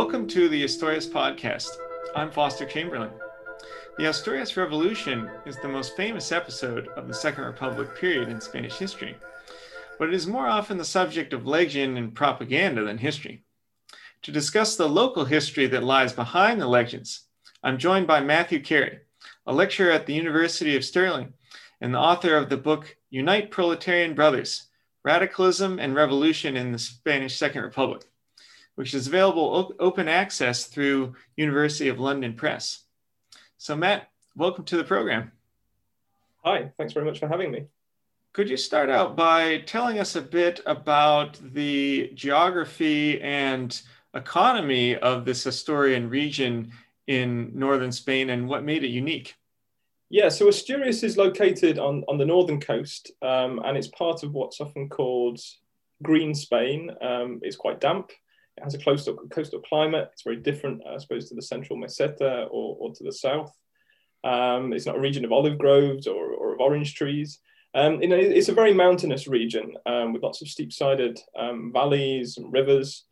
[0.00, 1.70] Welcome to the Asturias podcast.
[2.14, 3.10] I'm Foster Chamberlain.
[3.98, 8.78] The Asturias Revolution is the most famous episode of the Second Republic period in Spanish
[8.78, 9.16] history,
[9.98, 13.42] but it is more often the subject of legend and propaganda than history.
[14.22, 17.24] To discuss the local history that lies behind the legends,
[17.64, 19.00] I'm joined by Matthew Kerry,
[19.48, 21.32] a lecturer at the University of Stirling
[21.80, 24.68] and the author of the book Unite Proletarian Brothers
[25.04, 28.07] Radicalism and Revolution in the Spanish Second Republic
[28.78, 32.84] which is available op- open access through University of London Press.
[33.56, 35.32] So Matt, welcome to the program.
[36.44, 37.64] Hi, thanks very much for having me.
[38.32, 43.82] Could you start out by telling us a bit about the geography and
[44.14, 46.70] economy of this Asturian region
[47.08, 49.34] in northern Spain and what made it unique?
[50.08, 54.34] Yeah, so Asturias is located on, on the northern coast um, and it's part of
[54.34, 55.40] what's often called
[56.00, 56.92] green Spain.
[57.02, 58.12] Um, it's quite damp
[58.58, 60.06] it has a coastal, coastal climate.
[60.12, 63.52] It's very different, I suppose, to the central meseta or, or to the south.
[64.24, 67.30] Um, it's not a region of olive groves or, or of orange trees.
[67.74, 72.36] Um, you know, it's a very mountainous region um, with lots of steep-sided um, valleys
[72.36, 73.04] and rivers.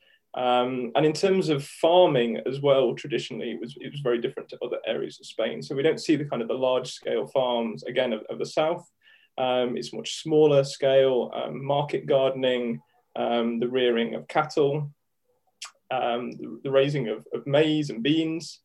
[0.46, 4.48] Um, and in terms of farming as well, traditionally, it was, it was very different
[4.50, 5.62] to other areas of Spain.
[5.62, 8.84] So we don't see the kind of the large-scale farms, again, of, of the south.
[9.38, 12.80] Um, it's much smaller scale, market gardening,
[13.14, 14.90] the rearing of cattle,
[15.90, 18.60] um, the, raising of, of, maize and beans.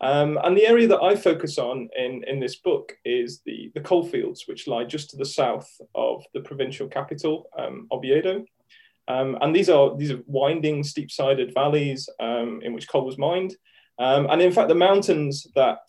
[0.00, 3.80] Um, and the area that I focus on in, in this book is the, the
[3.80, 8.44] coal fields, which lie just to the south of the provincial capital, um, Oviedo.
[9.08, 13.56] Um, and these are, these are winding, steep-sided valleys um, in which coal was mined.
[13.98, 15.88] Um, and in fact, the mountains that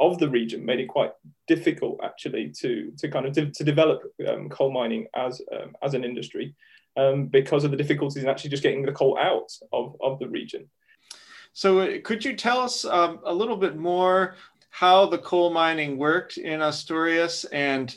[0.00, 1.12] of the region made it quite
[1.46, 4.02] difficult actually to, to kind of de- to develop
[4.50, 5.40] coal mining as,
[5.82, 6.54] as an industry
[6.98, 10.28] um, because of the difficulties in actually just getting the coal out of, of the
[10.28, 10.68] region.
[11.52, 14.34] So, uh, could you tell us um, a little bit more
[14.70, 17.44] how the coal mining worked in Asturias?
[17.46, 17.96] And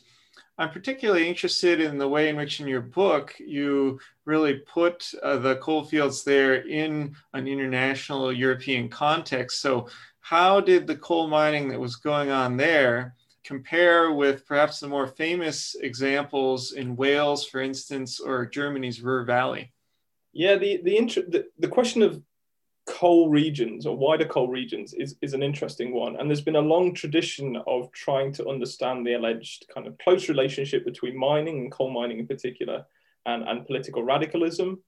[0.57, 5.37] I'm particularly interested in the way in which, in your book, you really put uh,
[5.37, 9.61] the coal fields there in an international European context.
[9.61, 9.87] So,
[10.19, 15.07] how did the coal mining that was going on there compare with perhaps the more
[15.07, 19.73] famous examples in Wales, for instance, or Germany's Ruhr Valley?
[20.33, 22.21] Yeah, the the, the, the question of
[22.87, 26.15] coal regions or wider coal regions is, is an interesting one.
[26.17, 30.29] And there's been a long tradition of trying to understand the alleged kind of close
[30.29, 32.85] relationship between mining and coal mining in particular
[33.25, 34.81] and, and political radicalism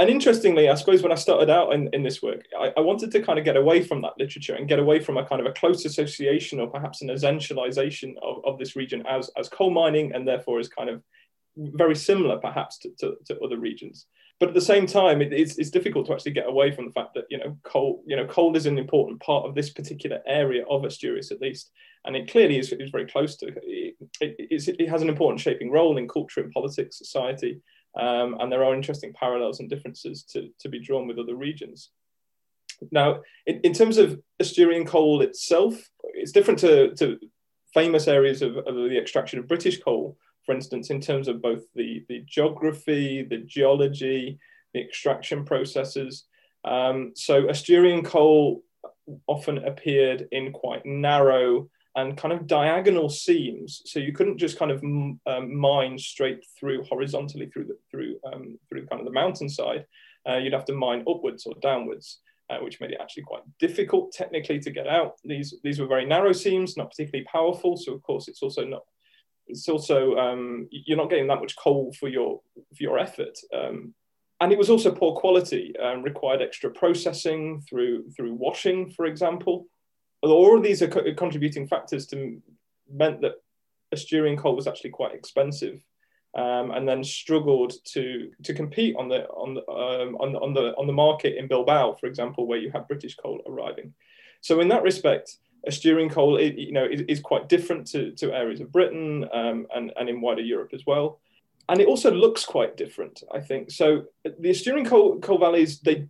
[0.00, 3.10] and interestingly, I suppose when I started out in, in this work, I, I, wanted
[3.12, 5.46] to kind of get away from that literature and get away from a kind of
[5.46, 10.12] a close association or perhaps an essentialization of, of this region as, as coal mining
[10.14, 11.02] and therefore is kind of
[11.56, 14.06] very similar perhaps to, to, to other regions.
[14.40, 16.92] But at the same time, it, it's, it's difficult to actually get away from the
[16.92, 20.20] fact that you know coal you know coal is an important part of this particular
[20.26, 21.72] area of Asturias at least,
[22.04, 25.72] and it clearly is, is very close to it, it, it has an important shaping
[25.72, 27.60] role in culture and politics, society,
[27.98, 31.90] um, and there are interesting parallels and differences to, to be drawn with other regions.
[32.92, 35.74] Now, in, in terms of Asturian coal itself,
[36.14, 37.18] it's different to, to
[37.74, 40.16] famous areas of, of the extraction of British coal,
[40.46, 44.38] for instance, in terms of both the, the geography, the geology,
[44.74, 46.24] the extraction processes.
[46.64, 48.62] Um, so Asturian coal
[49.26, 53.82] often appeared in quite narrow and kind of diagonal seams.
[53.84, 58.58] So you couldn't just kind of um, mine straight through horizontally through the through um,
[58.68, 59.84] through kind of the mountainside.
[60.28, 62.20] Uh, you'd have to mine upwards or downwards,
[62.50, 65.14] uh, which made it actually quite difficult technically to get out.
[65.24, 67.76] These these were very narrow seams, not particularly powerful.
[67.76, 68.84] So of course, it's also not.
[69.48, 72.40] It's also um, you're not getting that much coal for your
[72.76, 73.36] for your effort.
[73.52, 73.94] Um,
[74.40, 79.66] and it was also poor quality, um, required extra processing through through washing, for example
[80.22, 82.40] all of these are co- contributing factors to
[82.90, 83.34] meant that
[83.92, 85.82] Asturian coal was actually quite expensive,
[86.36, 90.54] um, and then struggled to to compete on the on the, um, on the on
[90.54, 93.94] the on the market in Bilbao, for example, where you have British coal arriving.
[94.40, 98.32] So in that respect, Asturian coal, it, you know, is, is, quite different to, to
[98.32, 101.20] areas of Britain um, and and in wider Europe as well.
[101.68, 103.70] And it also looks quite different, I think.
[103.70, 106.08] So the Asturian coal, coal valleys, they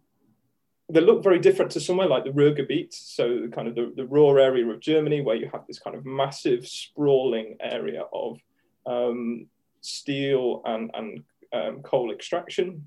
[0.90, 4.38] they look very different to somewhere like the Ruhrgebiet, so kind of the, the Ruhr
[4.38, 8.38] area of Germany, where you have this kind of massive sprawling area of
[8.86, 9.46] um,
[9.82, 12.86] steel and, and um, coal extraction.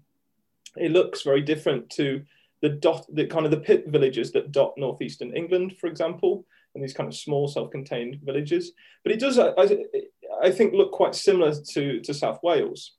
[0.77, 2.23] It looks very different to
[2.61, 6.83] the dot, the kind of the pit villages that dot northeastern England, for example, and
[6.83, 8.71] these kind of small self-contained villages.
[9.03, 9.51] But it does, I,
[10.41, 12.93] I think, look quite similar to, to South Wales,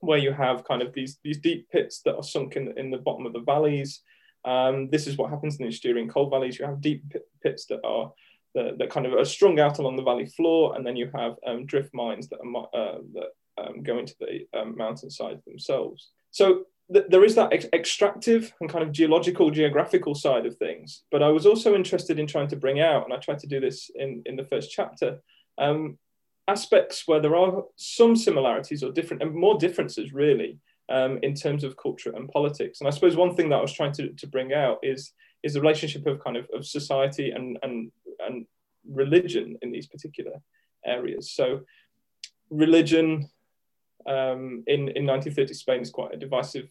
[0.00, 2.98] where you have kind of these, these deep pits that are sunk in, in the
[2.98, 4.02] bottom of the valleys,
[4.44, 6.58] Um, this is what happens in the Asturian coal valleys.
[6.58, 7.02] You have deep
[7.42, 8.12] pits that are
[8.54, 11.34] that, that kind of are strung out along the valley floor, and then you have
[11.46, 16.10] um, drift mines that, are, uh, that um, go into the um, mountainsides themselves.
[16.30, 21.02] So th- there is that ex- extractive and kind of geological, geographical side of things.
[21.10, 23.60] But I was also interested in trying to bring out, and I tried to do
[23.60, 25.20] this in, in the first chapter,
[25.58, 25.98] um,
[26.46, 30.58] aspects where there are some similarities or different and more differences really
[30.88, 32.80] um, in terms of culture and politics.
[32.80, 35.54] And I suppose one thing that I was trying to, to bring out is is
[35.54, 37.92] the relationship of kind of, of society and, and
[38.26, 38.46] and
[38.88, 40.32] religion in these particular
[40.84, 41.32] areas.
[41.32, 41.60] So
[42.50, 43.30] religion
[44.06, 46.68] um, in, in 1930 Spain is quite a divisive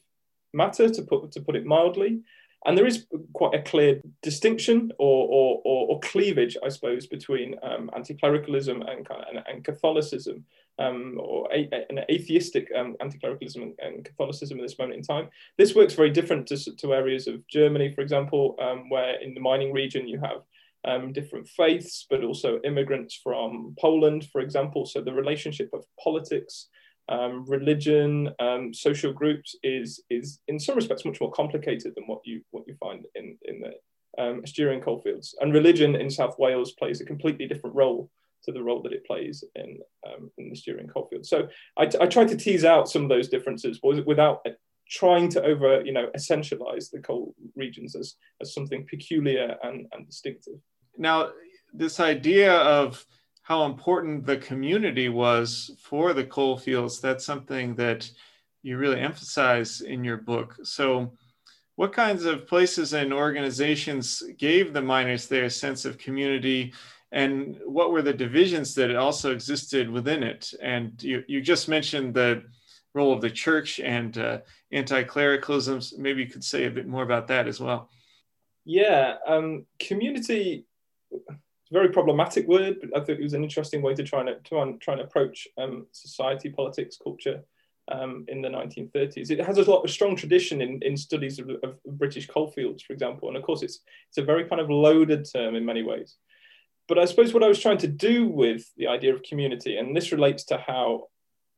[0.54, 2.22] matter to put to put it mildly.
[2.66, 7.56] And there is quite a clear distinction or, or, or, or cleavage, I suppose, between
[7.62, 10.46] um, anti-clericalism and, and, and Catholicism,
[10.80, 15.30] um, or a, an atheistic um, anti-clericalism and, and, Catholicism at this moment in time.
[15.58, 19.42] This works very different to, to areas of Germany, for example, um, where in the
[19.42, 20.44] mining region you have
[20.86, 24.86] um, different faiths, but also immigrants from Poland, for example.
[24.86, 26.68] So the relationship of politics
[27.10, 32.22] um, religion, um, social groups is is in some respects much more complicated than what
[32.24, 35.36] you what you find in in the um, Asturian coalfields.
[35.42, 38.10] And religion in South Wales plays a completely different role
[38.46, 41.30] to the role that it plays in um, in the Asturian coalfields.
[41.30, 41.48] So
[41.78, 44.46] I, I tried to tease out some of those differences without
[44.90, 50.06] trying to over you know essentialize the coal regions as as something peculiar and, and
[50.06, 50.56] distinctive.
[50.98, 51.32] Now,
[51.74, 53.06] this idea of
[53.44, 57.00] how important the community was for the coal fields.
[57.00, 58.10] That's something that
[58.64, 60.58] you really emphasize in your book.
[60.64, 61.12] So,
[61.76, 66.74] what kinds of places and organizations gave the miners their sense of community?
[67.12, 70.54] And what were the divisions that also existed within it?
[70.62, 72.44] And you, you just mentioned the
[72.94, 74.40] role of the church and uh,
[74.72, 75.82] anti clericalism.
[75.98, 77.90] Maybe you could say a bit more about that as well.
[78.66, 80.66] Yeah, um, community
[81.74, 84.78] very problematic word, but I thought it was an interesting way to try and to
[84.80, 87.44] try and approach um, society, politics, culture
[87.92, 89.32] um, in the 1930s.
[89.32, 92.94] It has a lot of strong tradition in, in studies of, of, British coalfields, for
[92.94, 93.80] example, and of course it's
[94.10, 96.16] it's a very kind of loaded term in many ways.
[96.88, 99.96] But I suppose what I was trying to do with the idea of community, and
[99.96, 101.08] this relates to how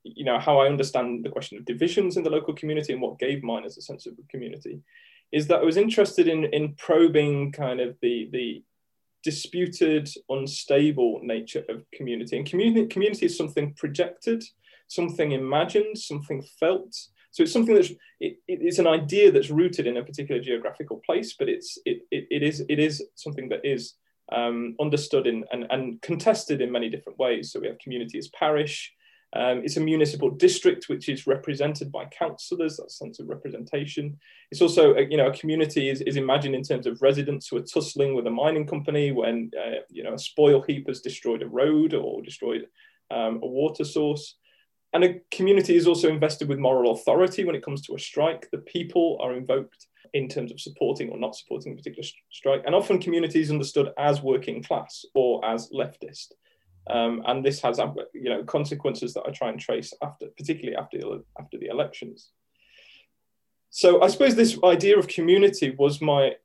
[0.04, 3.20] you know how I understand the question of divisions in the local community and what
[3.20, 4.80] gave miners a sense of community,
[5.32, 8.64] is that I was interested in in probing kind of the the
[9.25, 12.38] disputed, unstable nature of community.
[12.38, 14.44] And community, community is something projected,
[14.88, 16.94] something imagined, something felt.
[17.31, 17.92] So it's something that's
[18.22, 22.27] it, it's an idea that's rooted in a particular geographical place, but it's it, it,
[22.30, 23.95] it is it is something that is
[24.31, 27.51] um, understood in, and, and contested in many different ways.
[27.51, 28.94] So we have community as parish,
[29.36, 34.18] um, it's a municipal district which is represented by councillors, that sense of representation.
[34.50, 37.58] It's also, a, you know, a community is, is imagined in terms of residents who
[37.58, 41.42] are tussling with a mining company when, uh, you know, a spoil heap has destroyed
[41.42, 42.68] a road or destroyed
[43.12, 44.36] um, a water source.
[44.94, 48.50] And a community is also invested with moral authority when it comes to a strike.
[48.52, 52.62] The people are invoked in terms of supporting or not supporting a particular strike.
[52.66, 56.28] And often community is understood as working class or as leftist.
[56.88, 57.80] Um, and this has
[58.14, 61.00] you know consequences that I try and trace after, particularly after
[61.40, 62.30] after the elections.
[63.70, 66.36] So I suppose this idea of community was my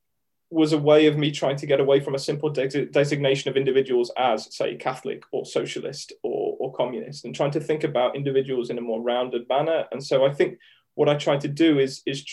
[0.50, 3.56] was a way of me trying to get away from a simple de- designation of
[3.56, 8.68] individuals as, say, Catholic or socialist or, or communist, and trying to think about individuals
[8.68, 9.84] in a more rounded manner.
[9.92, 10.58] And so I think
[10.94, 12.24] what I tried to do is is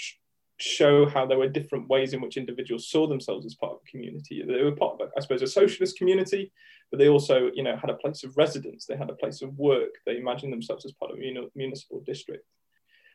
[0.59, 3.91] show how there were different ways in which individuals saw themselves as part of a
[3.91, 4.43] community.
[4.43, 6.51] They were part of, I suppose, a socialist community,
[6.91, 8.85] but they also, you know, had a place of residence.
[8.85, 9.89] They had a place of work.
[10.05, 12.45] They imagined themselves as part of a municipal district.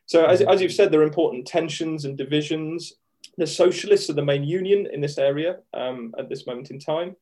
[0.07, 2.93] So, as, as you've said, there are important tensions and divisions.
[3.39, 7.17] The socialists are the main union in this area um, at this moment in time.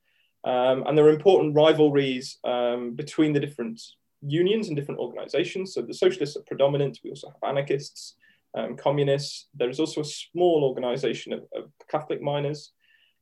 [0.45, 3.81] Um, and there are important rivalries um, between the different
[4.23, 5.75] unions and different organizations.
[5.75, 6.99] So the socialists are predominant.
[7.05, 8.17] We also have anarchists
[8.57, 9.49] um, communists.
[9.55, 12.73] There is also a small organization of, of Catholic miners.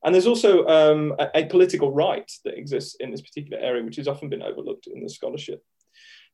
[0.05, 3.97] And there's also um, a, a, political right that exists in this particular area, which
[3.97, 5.63] has often been overlooked in the scholarship.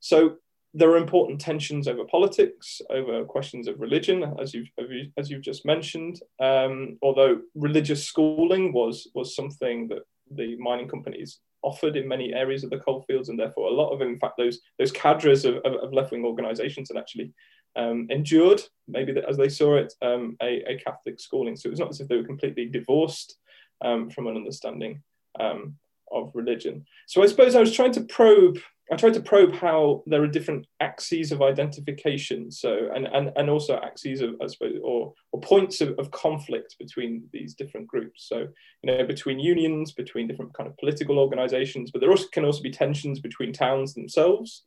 [0.01, 0.37] So
[0.75, 4.69] there are important tensions over politics, over questions of religion, as you've,
[5.17, 6.21] as you've just mentioned.
[6.41, 12.65] Um, although religious schooling was, was something that the mining companies offered in many areas
[12.65, 15.75] of the coalfields, and therefore a lot of, in fact, those, those cadres of, of,
[15.75, 17.33] of left-wing organizations had actually
[17.77, 21.57] um, endured, maybe as they saw it, um, a, a, Catholic schooling.
[21.57, 23.37] So it was not as if they were completely divorced
[23.83, 25.03] um, from an understanding
[25.41, 25.77] um,
[26.13, 26.85] of religion.
[27.07, 28.59] So I suppose I was trying to probe.
[28.93, 32.51] I tried to probe how there are different axes of identification.
[32.51, 36.77] So and and, and also axes of I suppose or or points of, of conflict
[36.79, 38.29] between these different groups.
[38.29, 38.47] So,
[38.83, 42.63] you know, between unions, between different kind of political organizations, but there also can also
[42.63, 44.65] be tensions between towns themselves.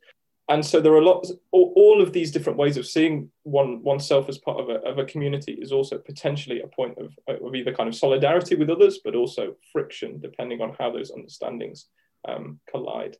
[0.48, 4.38] And so there are lots, all, of these different ways of seeing one oneself as
[4.38, 7.88] part of a, of a community is also potentially a point of, of either kind
[7.88, 11.86] of solidarity with others, but also friction, depending on how those understandings
[12.26, 13.16] um, collide.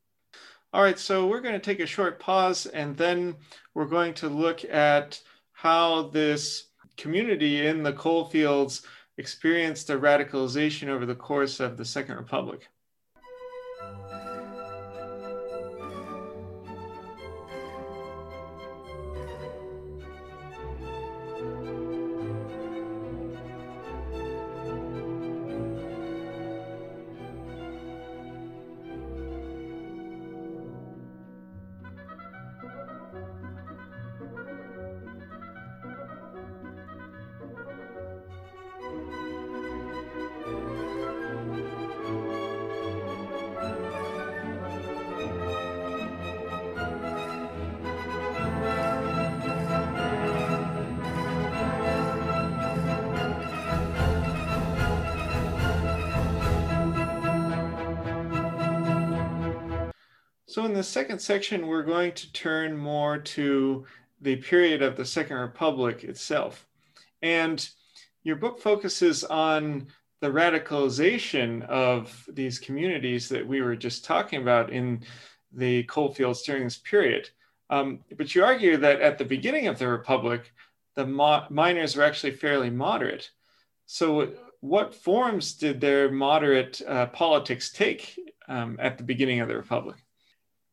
[0.73, 3.35] All right, so we're going to take a short pause and then
[3.75, 5.21] we're going to look at
[5.53, 8.83] how this community in the coal fields
[9.19, 12.69] experienced a radicalization over the course of the Second Republic.
[60.59, 63.87] So in the second section, we're going to turn more to
[64.21, 66.67] the period of the Second Republic itself.
[67.23, 67.65] And
[68.25, 69.87] your book focuses on
[70.21, 75.05] the radicalization of these communities that we were just talking about in
[75.53, 77.31] the coal fields during this period.
[77.71, 80.53] Um, but you argue that at the beginning of the Republic,
[80.97, 83.31] the mo- miners were actually fairly moderate.
[83.87, 89.55] So, what forms did their moderate uh, politics take um, at the beginning of the
[89.55, 89.99] Republic?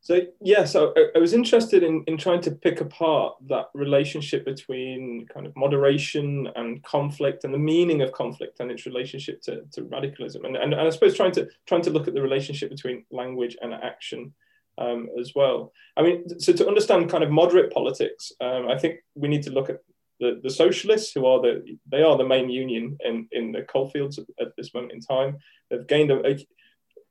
[0.05, 4.45] So yeah, so I, I was interested in, in trying to pick apart that relationship
[4.45, 9.63] between kind of moderation and conflict and the meaning of conflict and its relationship to,
[9.71, 10.45] to radicalism.
[10.45, 13.57] And, and, and I suppose trying to trying to look at the relationship between language
[13.63, 14.31] and action
[14.77, 15.73] um, as well.
[15.97, 19.51] I mean, so to understand kind of moderate politics, um, I think we need to
[19.51, 19.79] look at
[20.19, 24.19] the, the socialists who are the they are the main union in, in the coalfields
[24.19, 25.39] at, at this moment in time.
[25.71, 26.47] They've gained a, a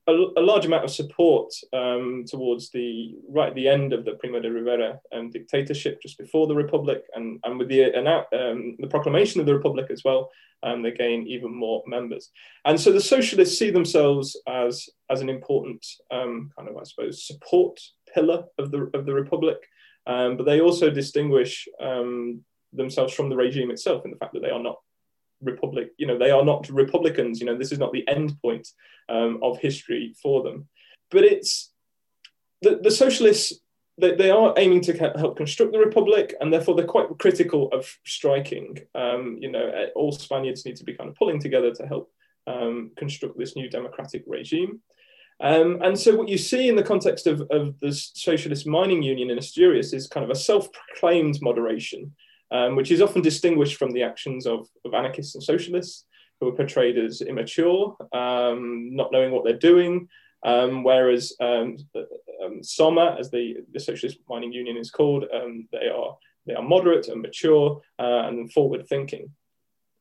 [0.06, 4.12] a, a, large amount of support um, towards the right at the end of the
[4.14, 8.86] Primo de Rivera um, dictatorship, just before the Republic, and, and with the um, the
[8.86, 10.30] proclamation of the Republic as well,
[10.62, 12.30] um, they gain even more members.
[12.64, 17.26] And so the socialists see themselves as as an important um, kind of, I suppose,
[17.26, 17.78] support
[18.12, 19.58] pillar of the of the Republic,
[20.06, 21.66] um, but they also distinguish
[22.72, 24.78] themselves from the regime itself in the fact that they are not
[25.44, 28.68] republic you know they are not republicans you know this is not the end point
[29.08, 30.68] um, of history for them.
[31.10, 31.72] But it's
[32.62, 33.60] the, the socialists
[33.96, 37.86] they, they are aiming to help construct the republic and therefore they're quite critical of
[38.04, 38.78] striking.
[38.94, 42.10] Um, you know eh, all spaniards need to be kind of pulling together to help
[42.46, 44.80] um, construct this new democratic regime.
[45.40, 49.30] Um, and so what you see in the context of, of the socialist mining union
[49.30, 52.12] in asturias is kind of a self-proclaimed moderation
[52.54, 56.06] um, which is often distinguished from the actions of, of anarchists and socialists
[56.40, 60.08] who are portrayed as immature, um, not knowing what they're doing.
[60.44, 61.78] Um, whereas um,
[62.44, 65.24] um, SOMA, as the, the Socialist Mining Union is called,
[65.72, 69.30] they are they are moderate and mature uh, and forward thinking.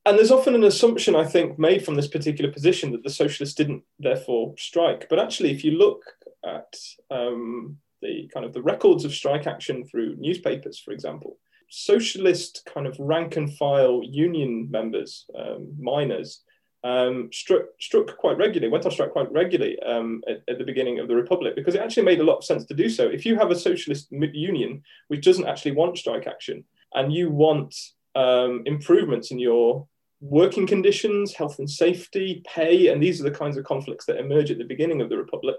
[0.06, 3.56] And there's often an assumption, I think, made from this particular position that the socialists
[3.56, 5.08] didn't therefore strike.
[5.10, 6.04] But actually, if you look
[6.46, 6.76] at
[7.10, 11.38] um, the kind of the records of strike action through newspapers, for example,
[11.74, 16.44] socialist kind of rank and file union members, um, miners,
[16.84, 21.00] um, struck, struck quite regularly, went on strike quite regularly um, at, at, the beginning
[21.00, 23.08] of the Republic because it actually made a lot of sense to do so.
[23.08, 26.64] If you have a socialist union which doesn't actually want strike action
[26.94, 27.74] and you want
[28.14, 29.88] um, improvements in your
[30.22, 34.52] working conditions, health and safety, pay, and these are the kinds of conflicts that emerge
[34.52, 35.56] at the beginning of the Republic,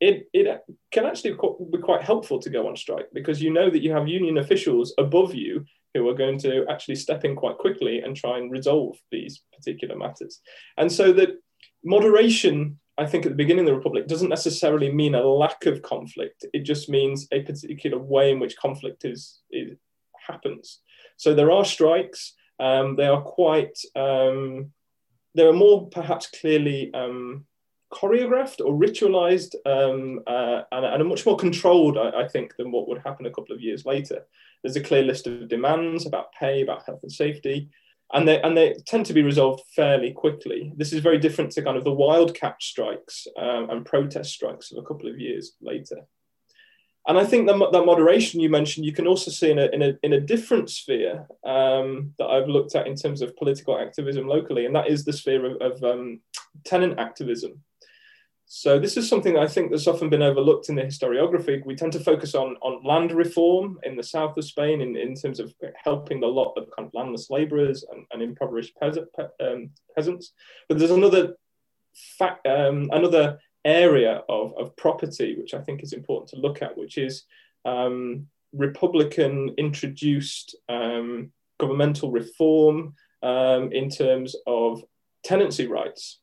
[0.00, 0.60] it, it
[0.92, 1.36] can actually
[1.72, 4.94] be quite helpful to go on strike because you know that you have union officials
[4.98, 5.64] above you
[5.94, 9.96] who are going to actually step in quite quickly and try and resolve these particular
[9.96, 10.40] matters.
[10.76, 11.30] And so that
[11.84, 15.82] moderation, I think, at the beginning of the Republic doesn't necessarily mean a lack of
[15.82, 16.44] conflict.
[16.52, 19.76] It just means a particular way in which conflict is, is
[20.26, 20.80] happens.
[21.16, 22.34] So there are strikes.
[22.60, 23.76] Um, they are quite.
[23.96, 24.72] Um,
[25.34, 27.46] they are more perhaps clearly um,
[27.92, 32.88] choreographed or ritualized um, uh, and, and, much more controlled, I, I, think, than what
[32.88, 34.26] would happen a couple of years later.
[34.62, 37.70] There's a clear list of demands about pay, about health and safety,
[38.12, 40.72] and they, and they tend to be resolved fairly quickly.
[40.76, 44.78] This is very different to kind of the wildcat strikes um, and protest strikes of
[44.78, 45.98] a couple of years later.
[47.06, 49.82] and I think that, that moderation you mentioned, you can also see in a, in
[49.82, 54.26] a, in a different sphere um, that I've looked at in terms of political activism
[54.26, 56.20] locally, and that is the sphere of, of um,
[56.64, 57.62] tenant activism.
[58.50, 61.64] So this is something I think that's often been overlooked in the historiography.
[61.66, 65.14] We tend to focus on, on land reform in the south of Spain in, in
[65.14, 69.68] terms of helping the lot of kind of landless laborers and, and impoverished peasant, um,
[69.94, 70.32] peasants.
[70.66, 71.34] But there's another
[72.18, 76.74] fact, um, another area of, of property, which I think is important to look at,
[76.74, 77.24] which is
[77.66, 84.82] um, Republican introduced um, governmental reform um, in terms of
[85.22, 86.20] tenancy rights.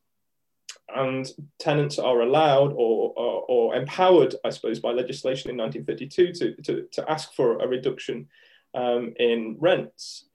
[0.94, 1.26] And
[1.58, 6.88] tenants are allowed or, or, or, empowered, I suppose, by legislation in 1932 to, to,
[6.92, 8.28] to ask for a reduction
[8.74, 10.26] um, in rents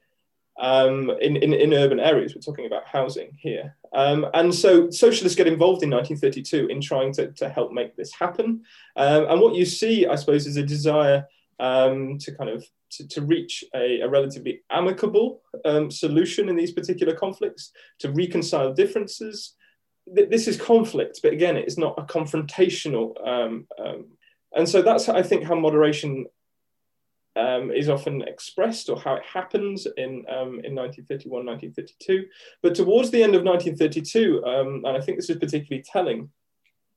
[0.59, 2.35] um, in, in, in, urban areas.
[2.35, 3.75] We're talking about housing here.
[3.93, 8.13] Um, and so socialists get involved in 1932 in trying to, to help make this
[8.13, 8.63] happen.
[8.95, 11.25] Um, and what you see, I suppose, is a desire
[11.59, 16.71] um, to kind of to, to reach a, a, relatively amicable um, solution in these
[16.71, 19.53] particular conflicts, to reconcile differences.
[20.07, 23.15] This is conflict, but again, it is not a confrontational.
[23.27, 23.67] Um,
[24.55, 26.25] and so that's, I think, how moderation
[27.35, 32.25] um, is often expressed or how it happens in, um, in 1931, 1932.
[32.61, 36.29] But towards the end of 1932, um, and I think this is particularly telling,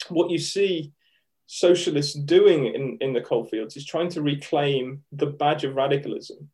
[0.09, 0.93] what you see
[1.47, 6.51] socialists doing in, in the coalfields is trying to reclaim the badge of radicalism.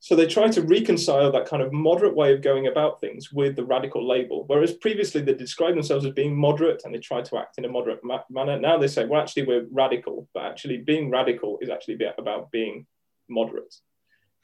[0.00, 3.56] So they try to reconcile that kind of moderate way of going about things with
[3.56, 4.44] the radical label.
[4.46, 7.68] Whereas previously they described themselves as being moderate and they tried to act in a
[7.68, 8.58] moderate ma- manner.
[8.60, 12.86] Now they say, well, actually, we're radical, but actually being radical is actually about being
[13.28, 13.74] moderate.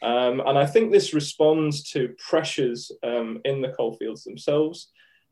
[0.02, 4.90] Um, and I think this responds to pressures um, in the coalfields themselves.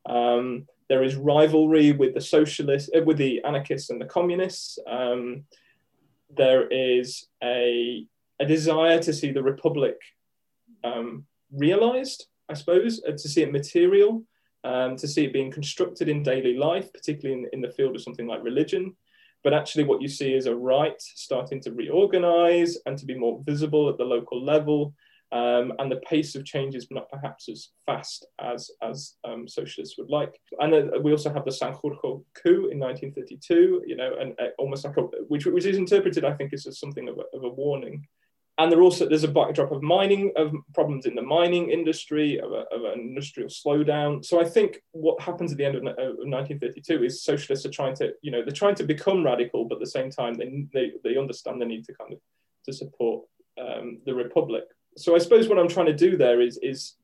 [0.08, 4.78] Um, there is rivalry with the socialists, uh, with the anarchists and the communists.
[4.88, 5.44] Um,
[6.34, 8.06] there is a
[8.40, 9.96] a desire to see the republic
[10.84, 14.24] um, realized, I suppose, to see it material,
[14.64, 18.02] um, to see it being constructed in daily life, particularly in, in the field of
[18.02, 18.94] something like religion.
[19.44, 23.42] But actually, what you see is a right starting to reorganize and to be more
[23.44, 24.94] visible at the local level.
[25.32, 29.96] Um, and the pace of change is not perhaps as fast as, as um, socialists
[29.96, 30.38] would like.
[30.60, 34.84] And uh, we also have the Sanjurjo coup in 1932, you know, and uh, almost
[34.84, 38.06] like a, which, which is interpreted, I think, as something of a, of a warning
[38.62, 42.52] and there also there's a backdrop of mining of problems in the mining industry of,
[42.52, 44.24] a, of an industrial slowdown.
[44.24, 47.96] So i think what happens at the end of, of, 1932 is socialists are trying
[47.96, 50.92] to you know they're trying to become radical but at the same time they, they,
[51.02, 52.20] they understand the need to kind of
[52.64, 53.24] to support
[53.60, 54.64] um, the republic.
[54.96, 56.94] So i suppose what i'm trying to do there is is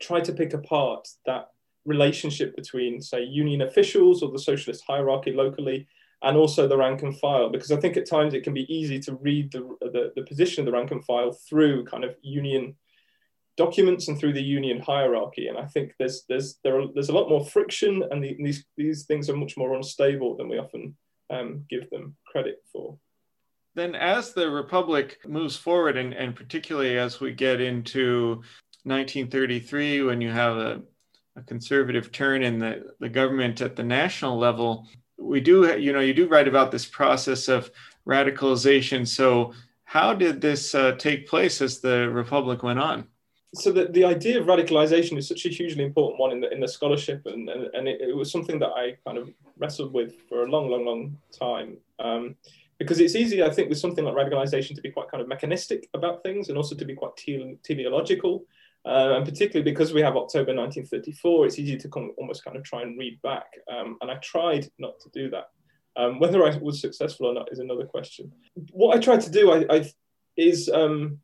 [0.00, 1.50] try to pick apart that
[1.84, 5.86] relationship between say union officials or the socialist hierarchy locally
[6.24, 8.98] and also the rank and file, because I think at times it can be easy
[9.00, 12.74] to read the, the, the position of the rank and file through kind of union
[13.56, 15.48] documents and through the union hierarchy.
[15.48, 18.64] And I think there's there's there are, there's a lot more friction, and the, these
[18.76, 20.96] these things are much more unstable than we often
[21.30, 22.98] um, give them credit for.
[23.74, 28.42] Then, as the republic moves forward, and, and particularly as we get into
[28.84, 30.82] 1933, when you have a,
[31.36, 34.86] a conservative turn in the, the government at the national level,
[35.18, 37.70] we do, you know, you do write about this process of
[38.06, 39.06] radicalization.
[39.06, 39.52] So,
[39.84, 43.06] how did this uh, take place as the Republic went on?
[43.54, 46.58] So the, the idea of radicalization is such a hugely important one in the, in
[46.58, 50.14] the scholarship, and, and, and it, it was something that I kind of wrestled with
[50.28, 51.76] for a long, long, long time.
[52.00, 52.34] Um,
[52.78, 55.88] because it's easy, I think, with something like radicalization to be quite kind of mechanistic
[55.94, 57.12] about things and also to be quite
[57.62, 58.44] teleological.
[58.86, 62.64] Uh, and particularly because we have October 1934, it's easy to come, almost kind of
[62.64, 63.46] try and read back.
[63.72, 65.48] Um, and I tried not to do that.
[65.96, 68.30] Um, whether I was successful or not is another question.
[68.72, 69.90] What I tried to do I, I
[70.36, 71.18] is um,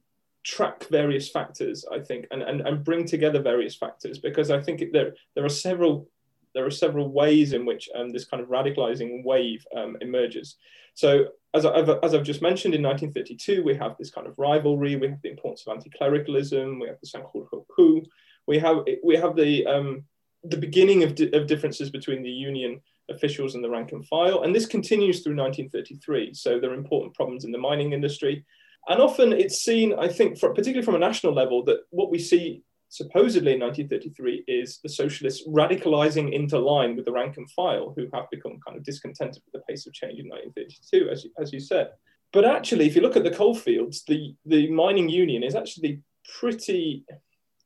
[0.44, 4.82] track various factors, I think, and, and, and bring together various factors because I think
[4.92, 6.08] there, there are several
[6.54, 10.56] there are several ways in which um, this kind of radicalizing wave um, emerges.
[10.94, 14.96] So as, I, as I've just mentioned, in 1932, we have this kind of rivalry.
[14.96, 16.78] We have the importance of anti-clericalism.
[16.78, 18.02] We have the Sanjurjo coup.
[18.46, 20.04] We have we have the um,
[20.44, 24.42] the beginning of, di- of differences between the union officials and the rank and file,
[24.42, 26.34] and this continues through 1933.
[26.34, 28.44] So there are important problems in the mining industry,
[28.88, 32.18] and often it's seen, I think, for, particularly from a national level, that what we
[32.18, 37.94] see supposedly in 1933 is the socialists radicalizing into line with the rank and file
[37.96, 41.30] who have become kind of discontented with the pace of change in 1932, as you,
[41.40, 41.90] as you said.
[42.32, 46.00] But actually, if you look at the coalfields, the, the mining union is actually
[46.38, 47.04] pretty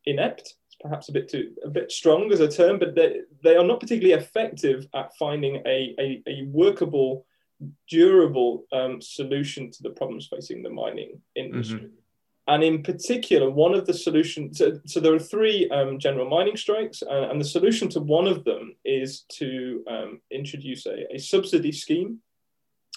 [0.04, 0.54] inept.
[0.66, 3.64] It's perhaps a bit too a bit strong as a term, but they, they are
[3.64, 7.24] not particularly effective at finding a, a, a workable
[7.88, 11.80] durable um, solution to the problems facing the mining industry.
[11.80, 12.04] Mm-hmm.
[12.46, 16.57] And in particular, one of the solutions, so, so there are three um, general mining
[16.57, 21.18] strikes, uh, and the solution to one of them is to um, introduce a, a,
[21.18, 22.18] subsidy scheme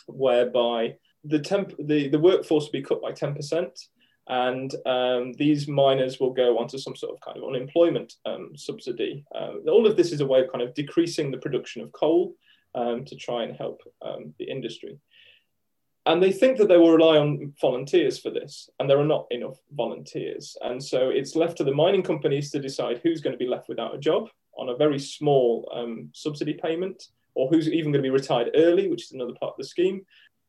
[0.08, 3.70] whereby the, temp, the, the workforce will be cut by 10%,
[4.28, 9.24] and um, these miners will go onto some sort of kind of unemployment um, subsidy.
[9.34, 12.36] Uh, all of this is a way of kind of decreasing the production of coal
[12.76, 15.00] um, to try and help um, the industry.
[16.08, 19.28] And they think that they will rely on volunteers for this, and there are not
[19.30, 20.56] enough volunteers.
[20.62, 23.68] And so it's left to the mining companies to decide who's going to be left
[23.68, 28.10] without a job on a very small um, subsidy payment, or who's even going to
[28.10, 30.02] be retired early, which is another part of the scheme.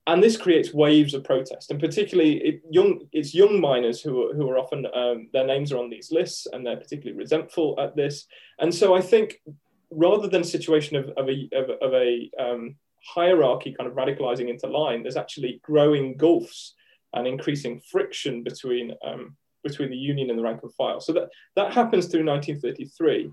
[0.07, 4.35] And this creates waves of protest, and particularly it, young, it's young miners who are,
[4.35, 7.97] who are often um, their names are on these lists, and they're particularly resentful at
[7.97, 8.27] this.
[8.61, 9.43] And so I think
[9.91, 14.49] rather than a situation of, of a, of, of a um, hierarchy kind of radicalizing
[14.49, 16.75] into line, there's actually growing gulfs
[17.15, 21.01] and increasing friction between, um, between the union and the rank and file.
[21.01, 23.31] So that, that happens through 1933.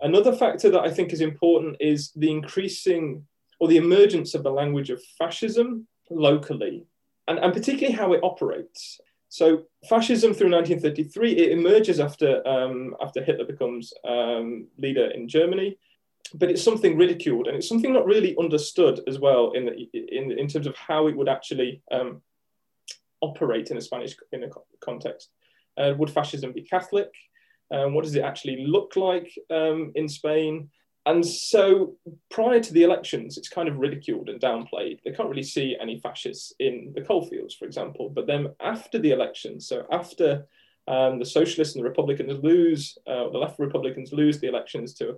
[0.00, 3.26] Another factor that I think is important is the increasing
[3.60, 6.86] or the emergence of the language of fascism locally,
[7.26, 9.00] and, and particularly how it operates.
[9.28, 15.76] So fascism through 1933 it emerges after um, after Hitler becomes um, leader in Germany,
[16.34, 20.48] but it's something ridiculed and it's something not really understood as well in in in
[20.48, 22.20] terms of how it would actually um,
[23.20, 24.48] operate in a Spanish in a
[24.80, 25.30] context.
[25.76, 27.10] Uh, would fascism be Catholic?
[27.70, 30.70] Um, what does it actually look like um, in Spain?
[31.06, 31.96] And so
[32.30, 34.98] prior to the elections, it's kind of ridiculed and downplayed.
[35.04, 38.10] They can't really see any fascists in the coalfields, for example.
[38.10, 40.46] But then after the elections, so after
[40.88, 45.10] um, the socialists and the Republicans lose, uh, the left Republicans lose the elections to
[45.10, 45.14] a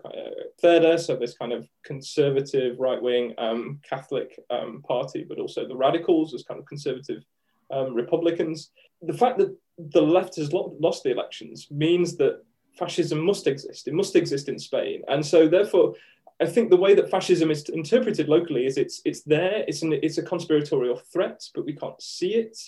[0.61, 5.77] CEDA, so this kind of conservative, right wing um, Catholic um, party, but also the
[5.77, 7.23] radicals as kind of conservative
[7.71, 8.71] um, Republicans.
[9.03, 12.43] The fact that the left has lo- lost the elections means that
[12.77, 13.87] fascism must exist.
[13.87, 15.03] It must exist in Spain.
[15.07, 15.95] And so, therefore,
[16.41, 19.65] I think the way that fascism is interpreted locally is it's it's there.
[19.69, 22.59] It's an, it's a conspiratorial threat, but we can't see it.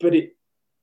[0.00, 0.34] But it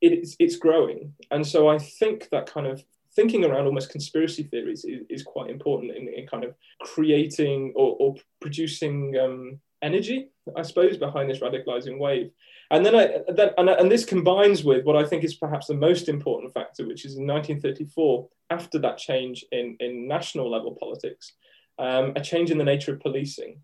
[0.02, 1.14] it's, it's growing.
[1.32, 2.84] And so I think that kind of
[3.16, 7.96] thinking around almost conspiracy theories is, is quite important in, in, kind of creating or,
[8.00, 12.32] or producing um, energy, I suppose, behind this radicalizing wave.
[12.72, 15.76] And then, I, then and, and, this combines with what I think is perhaps the
[15.76, 21.34] most important factor, which is in 1934, after that change in, in national level politics,
[21.78, 23.60] um, a change in the nature of policing.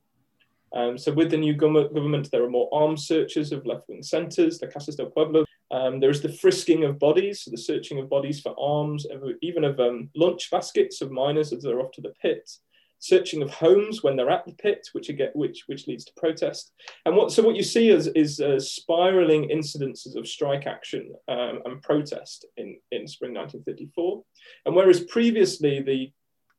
[0.74, 4.68] Um, so with the new government, there are more armed searches of left-wing centres, the
[4.68, 5.46] Casas del Pueblo.
[5.72, 9.08] Um, there is the frisking of bodies, so the searching of bodies for arms,
[9.42, 12.50] even of um, lunch baskets of miners as they're off to the pit,
[13.00, 16.72] searching of homes when they're at the pit, which again, which which leads to protest.
[17.06, 21.62] And what so what you see is is uh, spiraling incidences of strike action um,
[21.66, 24.24] and protest in in spring 1934.
[24.66, 26.12] And whereas previously the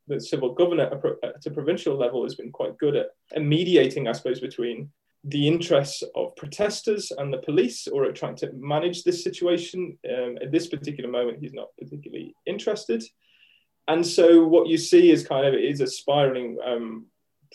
[0.08, 0.90] the civil governor
[1.22, 4.90] at a provincial level has been quite good at mediating, I suppose, between
[5.24, 9.96] the interests of protesters and the police or at trying to manage this situation.
[10.08, 13.04] Um, at this particular moment, he's not particularly interested.
[13.88, 17.06] And so what you see is kind of is a spiraling um,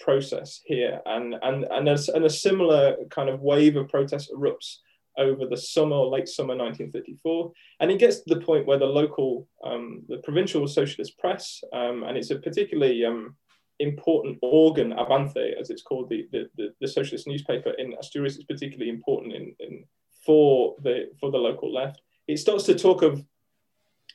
[0.01, 4.77] process here, and and and a, and a similar kind of wave of protest erupts
[5.17, 7.51] over the summer late summer 1934.
[7.79, 12.03] And it gets to the point where the local, um, the provincial socialist press, um,
[12.03, 13.35] and it's a particularly um,
[13.79, 18.43] important organ, Avance, as it's called, the, the, the, the, socialist newspaper in Asturias is
[18.43, 19.83] particularly important in, in,
[20.25, 22.01] for, the, for the local left.
[22.27, 23.23] It starts to talk of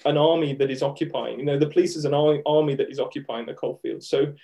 [0.05, 3.47] an army that is occupying, you know, the police is an army that is occupying
[3.47, 4.09] the coalfields.
[4.09, 4.35] So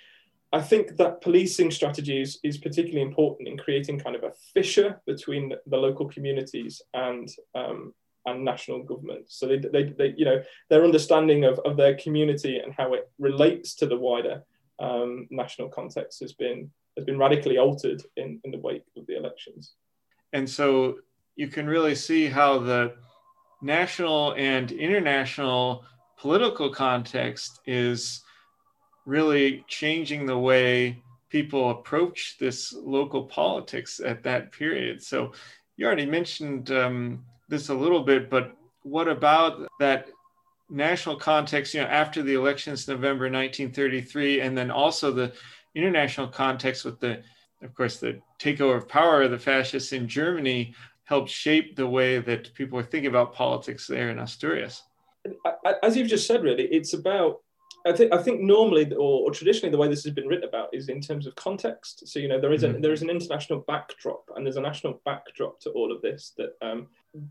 [0.51, 5.01] I think that policing strategy is, is particularly important in creating kind of a fissure
[5.05, 7.93] between the local communities and um,
[8.25, 9.25] and national government.
[9.27, 13.09] So they, they, they, you know, their understanding of, of their community and how it
[13.17, 14.43] relates to the wider
[14.79, 19.15] um, national context has been has been radically altered in, in the wake of the
[19.15, 19.73] elections.
[20.33, 20.97] And so
[21.35, 22.95] you can really see how the
[23.61, 25.85] national and international
[26.17, 28.21] political context is
[29.05, 35.01] really changing the way people approach this local politics at that period.
[35.01, 35.31] So
[35.77, 40.09] you already mentioned um, this a little bit, but what about that
[40.69, 45.33] national context, you know, after the elections, November 1933, and then also the
[45.75, 47.21] international context with the,
[47.61, 52.19] of course, the takeover of power of the fascists in Germany helped shape the way
[52.19, 54.83] that people are thinking about politics there in Asturias.
[55.83, 57.41] As you've just said, really, it's about
[57.85, 60.69] I think I think normally or, or, traditionally the way this has been written about
[60.73, 62.07] is in terms of context.
[62.07, 62.77] So you know there is mm-hmm.
[62.77, 66.33] a, there is an international backdrop and there's a national backdrop to all of this.
[66.37, 66.87] That um,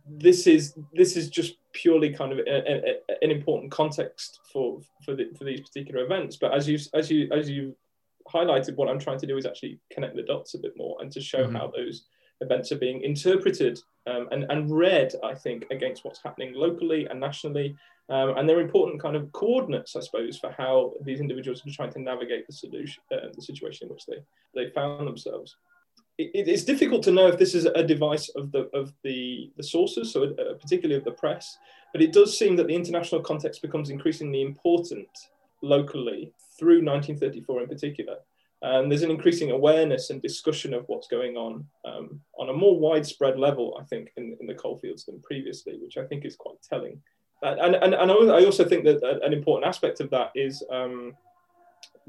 [0.07, 5.15] this is this is just purely kind of a, a, an important context for for,
[5.15, 6.37] the, for these particular events.
[6.37, 7.77] But as you as you as you
[8.33, 11.11] highlighted, what I'm trying to do is actually connect the dots a bit more and
[11.13, 11.57] to show mm-hmm.
[11.57, 12.05] how those
[12.41, 17.19] events are being interpreted um, and, and read, I think, against what's happening locally and
[17.19, 17.77] nationally.
[18.11, 21.93] Um, and they're important kind of coordinates, I suppose, for how these individuals are trying
[21.93, 24.19] to navigate the solution, uh, the situation in which they,
[24.55, 25.57] they found themselves.
[26.19, 29.63] It, it's difficult to know if this is a device of the of the, the
[29.63, 31.59] sources, so uh, particularly of the press,
[31.93, 35.09] but it does seem that the international context becomes increasingly important
[35.63, 38.17] locally through 1934 in particular.
[38.61, 42.79] And there's an increasing awareness and discussion of what's going on um, on a more
[42.79, 46.57] widespread level, I think, in, in the coalfields than previously, which I think is quite
[46.69, 47.01] telling.
[47.43, 51.15] And, and, and I also think that an important aspect of that is um,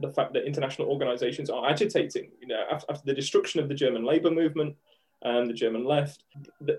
[0.01, 2.31] the fact that international organizations are agitating.
[2.41, 4.75] You know, after, after the destruction of the German labor movement,
[5.23, 6.23] and the German left.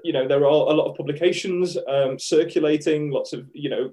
[0.02, 3.92] You know, there are a lot of publications um, circulating, lots of you know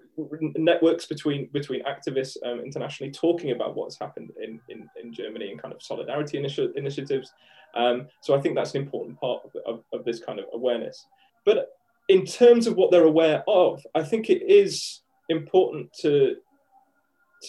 [0.55, 5.61] networks between between activists um, internationally talking about what's happened in, in, in Germany and
[5.61, 7.33] kind of solidarity initi- initiatives.
[7.75, 11.05] Um, so I think that's an important part of, of, of this kind of awareness.
[11.45, 11.69] But
[12.07, 16.35] in terms of what they're aware of, I think it is important to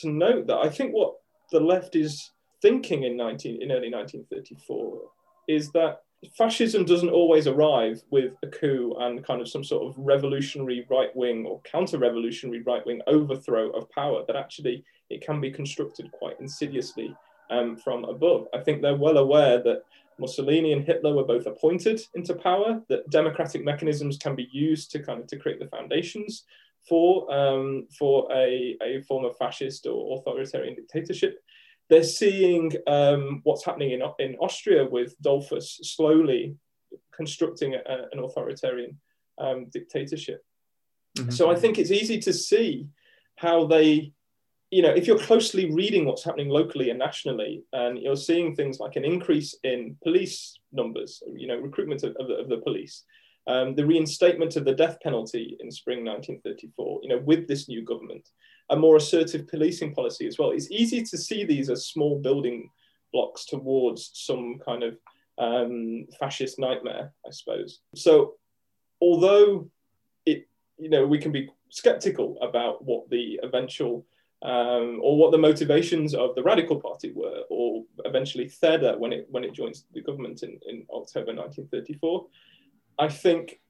[0.01, 1.15] to note that I think what
[1.51, 2.31] the left is
[2.61, 5.01] thinking in 19 in early 1934
[5.47, 6.03] is that
[6.37, 11.15] fascism doesn't always arrive with a coup and kind of some sort of revolutionary right
[11.15, 16.11] wing or counter revolutionary right wing overthrow of power, that actually it can be constructed
[16.13, 17.15] quite insidiously
[17.51, 18.47] um, from above.
[18.55, 19.85] I think they're well aware that
[20.19, 24.99] Mussolini and Hitler were both appointed into power, that democratic mechanisms can be used to
[24.99, 26.45] kind of to create the foundations
[26.89, 31.39] for, um, for a, a form of fascist or authoritarian dictatorship
[31.89, 36.55] they're seeing um, what's happening in, in Austria with Dollfuss slowly
[37.15, 38.99] constructing a, an authoritarian
[39.39, 40.45] um, dictatorship.
[41.17, 41.31] Mm-hmm.
[41.31, 42.87] So I think it's easy to see
[43.37, 44.13] how they,
[44.71, 48.79] you know, if you're closely reading what's happening locally and nationally, and you're seeing things
[48.79, 53.05] like an increase in police numbers, you know, recruitment of, of, of the police,
[53.49, 57.83] um, the reinstatement of the death penalty in spring 1934, you know, with this new
[57.83, 58.29] government,
[58.71, 60.51] a more assertive policing policy as well.
[60.51, 62.71] It's easy to see these as small building
[63.11, 64.99] blocks towards some kind of
[65.39, 67.81] um, fascist nightmare, I suppose.
[67.95, 68.35] So,
[69.01, 69.71] although
[70.27, 74.05] it, you know, we can be skeptical about what the eventual
[74.43, 79.27] um, or what the motivations of the Radical Party were, or eventually CEDA when it
[79.31, 82.27] when it joins the government in, in October 1934.
[82.99, 83.61] I think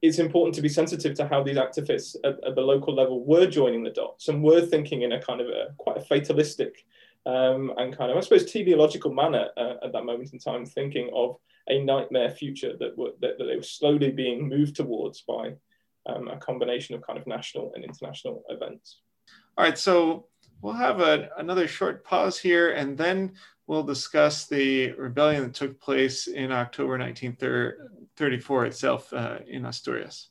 [0.00, 3.46] it's important to be sensitive to how these activists at, at, the local level were
[3.46, 6.84] joining the dots and were thinking in a kind of a quite a fatalistic
[7.26, 11.10] um, and kind of, I suppose, teleological manner uh, at that moment in time, thinking
[11.14, 11.36] of
[11.68, 15.52] a nightmare future that, were, that, that they were slowly being moved towards by
[16.06, 19.00] um, a combination of kind of national and international events.
[19.58, 20.26] All right, so
[20.62, 23.32] we'll have a, another short pause here, and then
[23.68, 30.30] we'll discuss the rebellion that took place in October 1934 itself uh, in Asturias.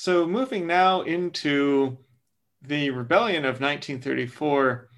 [0.00, 1.98] So moving now into
[2.62, 4.88] the rebellion of 1934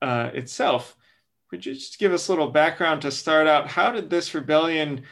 [0.00, 0.96] uh, itself,
[1.50, 3.68] would you just give us a little background to start out?
[3.68, 5.02] How did this rebellion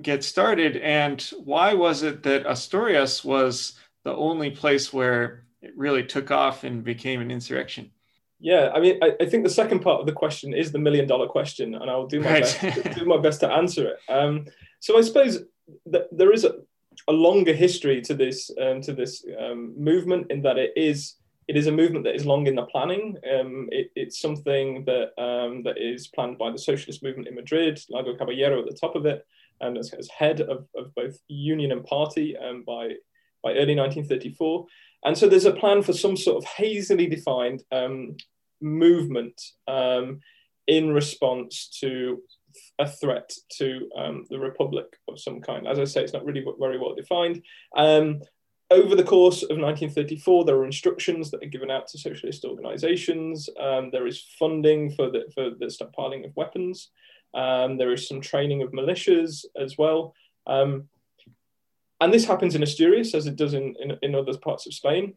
[0.00, 6.02] get started, and why was it that Asturias was the only place where it really
[6.02, 7.90] took off and became an insurrection?
[8.40, 11.06] Yeah, I mean, I, I think the second part of the question is the million
[11.06, 12.58] dollar question, and I'll do my right.
[12.62, 13.98] best do my best to answer it.
[14.10, 14.46] Um,
[14.80, 15.40] so I suppose
[15.84, 16.60] that there is a
[17.08, 21.56] a longer history to this um, to this um, movement in that it is it
[21.56, 23.16] is a movement that is long in the planning.
[23.30, 27.78] Um, it, it's something that um, that is planned by the socialist movement in Madrid,
[27.90, 29.26] Largo Caballero at the top of it,
[29.60, 32.90] and as, as head of, of both union and party um, by
[33.42, 34.66] by early 1934.
[35.04, 38.16] And so there's a plan for some sort of hazily defined um,
[38.62, 39.38] movement
[40.66, 42.22] in response to
[42.78, 45.66] a threat to um, the republic of some kind.
[45.66, 47.42] As I say, it's not really very well defined.
[47.76, 48.20] Um,
[48.70, 53.48] over the course of 1934, there are instructions that are given out to socialist organizations.
[53.60, 56.90] Um, there is funding for the, for the stockpiling of weapons.
[57.34, 60.14] Um, there is some training of militias as well.
[60.46, 60.88] Um,
[62.00, 65.14] and this happens in Asturias as it does in, in, in other parts of Spain.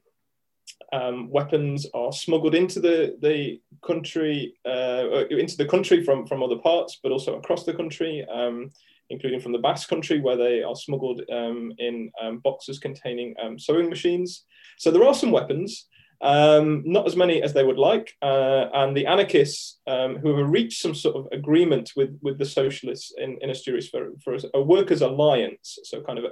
[0.93, 6.57] Um, weapons are smuggled into the, the country, uh, into the country from, from other
[6.57, 8.25] parts, but also across the country.
[8.31, 8.71] Um,
[9.09, 13.57] including from the Basque country, where they are smuggled um, in um, boxes containing um,
[13.57, 14.43] sewing machines.
[14.77, 15.87] So there are some weapons,
[16.21, 18.13] um, not as many as they would like.
[18.21, 23.13] Uh, and the anarchists who have reached some sort of agreement with, with the socialists
[23.17, 26.25] in, in Asturias for, for a workers' alliance, so kind of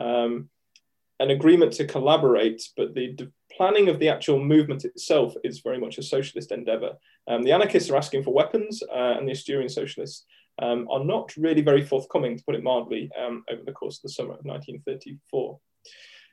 [0.00, 0.40] a,
[1.18, 3.16] an agreement to collaborate, but the
[3.56, 6.92] planning of the actual movement itself is very much a socialist endeavor.
[7.26, 10.26] the anarchists are asking for weapons, uh, and the Asturian socialists
[10.62, 14.02] um, are not really very forthcoming, to put it mildly, um, over the course of
[14.02, 15.58] the summer of 1934.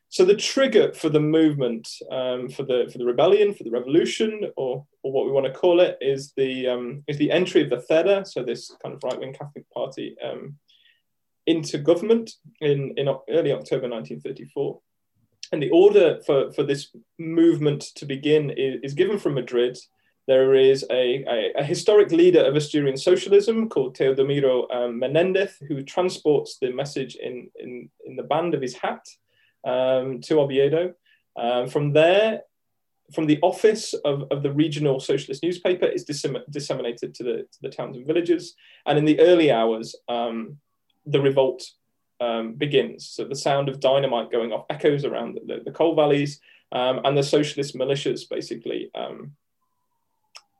[0.10, 4.52] So the trigger for the movement, um, for the for the rebellion, for the revolution,
[4.56, 7.72] or or what we want to call it, is the um, is the entry of
[7.72, 10.56] the CEDA, so this kind of right wing Catholic party, um,
[11.48, 12.30] into government
[12.62, 14.80] in in early October 1934.
[15.54, 16.88] And the order for, for this
[17.20, 19.78] movement to begin is, is given from Madrid
[20.26, 25.84] there is a, a, a, historic leader of Asturian socialism called Teodomiro um, Menendez, who
[25.84, 29.06] transports the message in, in, in the band of his hat
[29.64, 30.96] um, to Oviedo.
[31.38, 32.42] Um, from there,
[33.14, 37.62] from the office of, of the regional socialist newspaper, is dissemin- disseminated to the, to
[37.62, 38.56] the towns and villages.
[38.88, 40.58] And in the early hours, um,
[41.06, 41.64] the revolt
[42.24, 43.10] um, begins.
[43.10, 46.40] So the sound of dynamite going off echoes around the, the, coal valleys,
[46.72, 49.34] um, and the socialist militias basically um,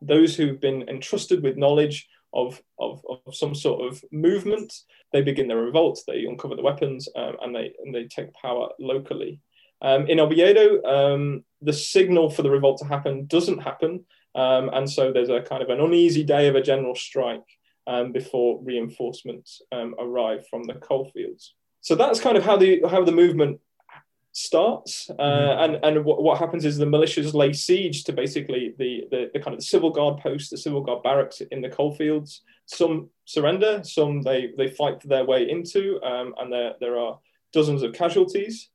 [0.02, 4.74] those who've been entrusted with knowledge of, of, of some sort of movement,
[5.14, 8.70] they begin their revolt, they uncover the weapons, um, and, they, and they take power
[8.80, 9.40] locally.
[9.82, 15.12] Um, in Oviedo, um, the signal for the revolt to happen doesn't happen, and so
[15.12, 17.48] there's a kind of an uneasy day of a general strike
[17.88, 21.54] um, before reinforcements um, arrive from the coalfields.
[21.82, 23.60] So that's kind of how the how the movement
[24.34, 25.76] starts uh, mm-hmm.
[25.76, 29.40] and and what, what happens is the militias lay siege to basically the, the, the
[29.40, 33.82] kind of the civil guard posts the civil guard barracks in the coalfields some surrender
[33.84, 37.20] some they they fight for their way into um, and there there are
[37.52, 38.70] dozens of casualties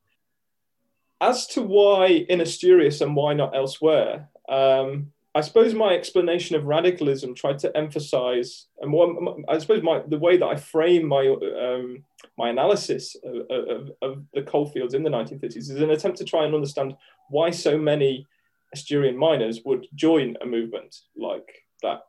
[1.20, 6.64] as to why in asturias and why not elsewhere um, I suppose my explanation of
[6.64, 12.04] radicalism tried to emphasize, and I suppose my the way that I frame my um,
[12.38, 16.44] my analysis of, of, of, the coalfields in the 1930s is an attempt to try
[16.44, 16.94] and understand
[17.28, 18.26] why so many
[18.74, 21.48] Asturian miners would join a movement like
[21.82, 22.02] that.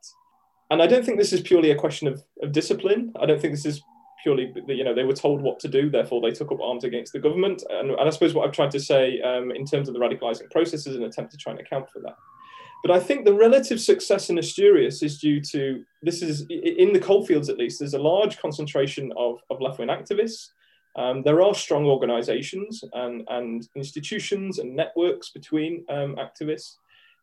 [0.70, 3.12] And I don't think this is purely a question of, of discipline.
[3.20, 3.82] I don't think this is
[4.22, 7.12] purely, you know, they were told what to do, therefore they took up arms against
[7.12, 7.62] the government.
[7.70, 10.50] And, and I suppose what I've tried to say um, in terms of the radicalizing
[10.50, 12.16] process is an attempt to try and account for that.
[12.82, 17.00] But I think the relative success in Asturias is due to this is in the
[17.00, 17.78] coalfields at least.
[17.78, 20.48] There's a large concentration of, of left wing activists.
[20.96, 26.76] Um, there are strong organizations and, and institutions and networks between um, activists.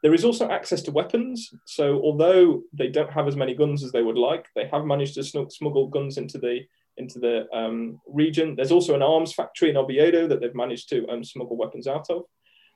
[0.04, 1.52] There is also access to weapons.
[1.65, 5.15] So, although they don't have as many guns as they would like, they have managed
[5.15, 6.60] to smuggle guns into the
[6.98, 8.56] into the um, region.
[8.56, 12.10] There's also an arms factory in Oviedo that they've managed to um, smuggle weapons out
[12.10, 12.24] of.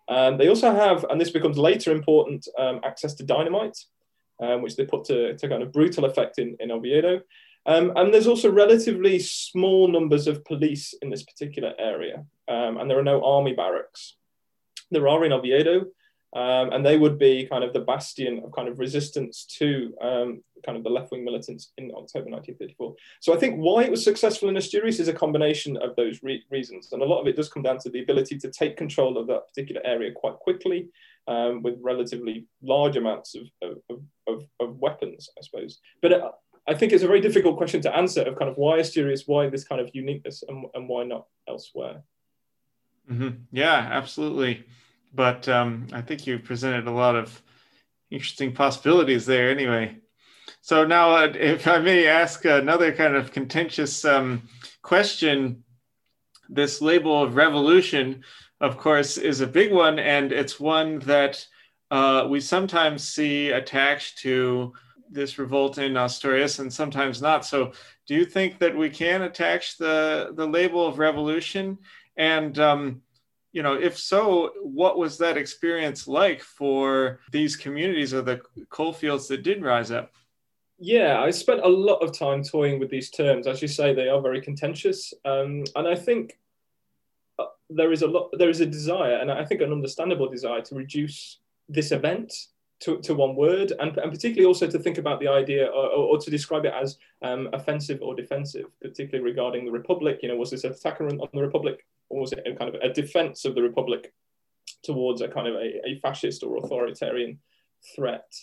[0.10, 3.78] Um, they also have, and this becomes later important, um, access to dynamite,
[4.42, 7.22] um, which they put to, to kind of brutal effect in, in Oviedo.
[7.66, 12.90] Um, and there's also relatively small numbers of police in this particular area, um, and
[12.90, 14.16] there are no army barracks.
[14.90, 15.86] There are in Oviedo,
[16.34, 20.42] um, and they would be kind of the bastion of kind of resistance to um,
[20.66, 22.96] kind of the left-wing militants in October 1934.
[23.20, 26.44] So I think why it was successful in Asturias is a combination of those re-
[26.50, 29.18] reasons, and a lot of it does come down to the ability to take control
[29.18, 30.88] of that particular area quite quickly
[31.28, 35.80] um, with relatively large amounts of, of, of, of, weapons, I suppose.
[36.02, 36.32] But uh,
[36.66, 39.50] I think it's a very difficult question to answer of kind of why Asturias, why
[39.50, 42.04] this kind of uniqueness, and, and why not elsewhere.
[43.12, 43.30] Mm-hmm.
[43.52, 44.66] Yeah, absolutely
[45.14, 47.42] but um, I think you presented a lot of
[48.10, 49.98] interesting possibilities there anyway.
[50.62, 54.48] So now, uh, if I may ask another kind of contentious um,
[54.82, 55.64] question,
[56.50, 58.24] this label of revolution,
[58.60, 61.46] of course, is a big one, and it's one that
[61.90, 64.74] uh, we sometimes see attached to
[65.10, 67.46] this revolt in Asturias and sometimes not.
[67.46, 67.72] So,
[68.08, 71.78] do you think that we can attach the the label of revolution?
[72.18, 73.02] And um,
[73.52, 78.94] you know, if so, what was that experience like for these communities of the coal
[78.94, 80.14] fields that did rise up?
[80.80, 83.48] Yeah, I spent a lot of time toying with these terms.
[83.48, 86.40] As you say, they are very contentious, um, and I think
[87.38, 88.30] uh, there is a lot.
[88.38, 91.40] There is a desire, and I think an understandable desire, to reduce
[91.70, 92.34] this event
[92.82, 96.18] to, to one word, and, and particularly also to think about the idea or, or
[96.18, 100.20] to describe it as um, offensive or defensive, particularly regarding the Republic.
[100.24, 101.86] You know, was this an attack on the Republic,
[102.32, 104.14] it a kind of a defense of the Republic
[104.84, 107.40] towards a kind of a, a fascist or authoritarian
[107.96, 108.34] threat?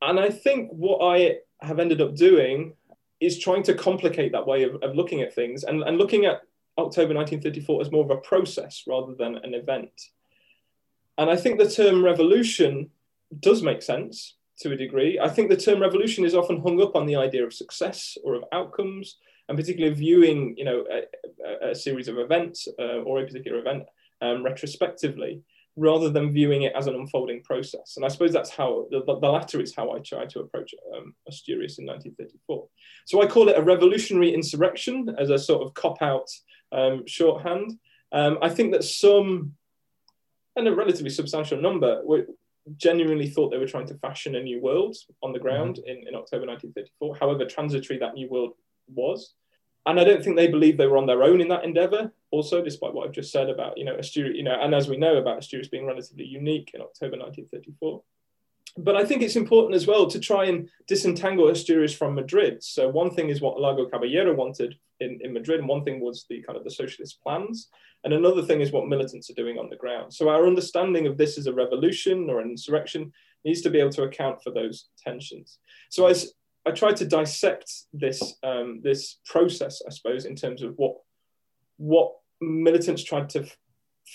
[0.00, 2.74] And I think what I have ended up doing
[3.20, 6.42] is trying to complicate that way of, of looking at things and, and looking at
[6.76, 9.92] October 1934 as more of a process rather than an event.
[11.18, 12.90] And I think the term revolution
[13.40, 15.18] does make sense to a degree.
[15.20, 18.34] I think the term revolution is often hung up on the idea of success or
[18.34, 19.16] of outcomes,
[19.52, 23.82] and particularly viewing, you know, a, a series of events uh, or a particular event
[24.22, 25.42] um, retrospectively,
[25.76, 27.94] rather than viewing it as an unfolding process.
[27.96, 31.14] And I suppose that's how the, the latter is how I try to approach um,
[31.28, 32.66] Asturias in 1934.
[33.04, 36.30] So I call it a revolutionary insurrection as a sort of cop out
[36.72, 37.78] um, shorthand.
[38.10, 39.52] Um, I think that some
[40.56, 42.00] and a relatively substantial number
[42.78, 45.90] genuinely thought they were trying to fashion a new world on the ground mm-hmm.
[45.90, 48.54] in, in October 1934, however transitory that new world
[48.94, 49.34] was.
[49.84, 52.62] And I don't think they believed they were on their own in that endeavor, also,
[52.62, 55.16] despite what I've just said about, you know, Asturias, you know, and as we know
[55.16, 58.02] about Asturias being relatively unique in October 1934
[58.78, 62.62] but I think it's important as well to try and disentangle Asturias from Madrid.
[62.62, 66.24] So one thing is what Largo Caballero wanted in, in Madrid, and one thing was
[66.28, 67.68] the kind of the socialist plans,
[68.04, 70.12] and another thing is what militants are doing on the ground.
[70.12, 73.12] So our understanding of this as a revolution or an insurrection
[73.44, 75.58] needs to be able to account for those tensions.
[75.90, 76.32] So as
[76.66, 80.96] I tried to dissect this um, this process, I suppose, in terms of what
[81.76, 83.46] what militants tried to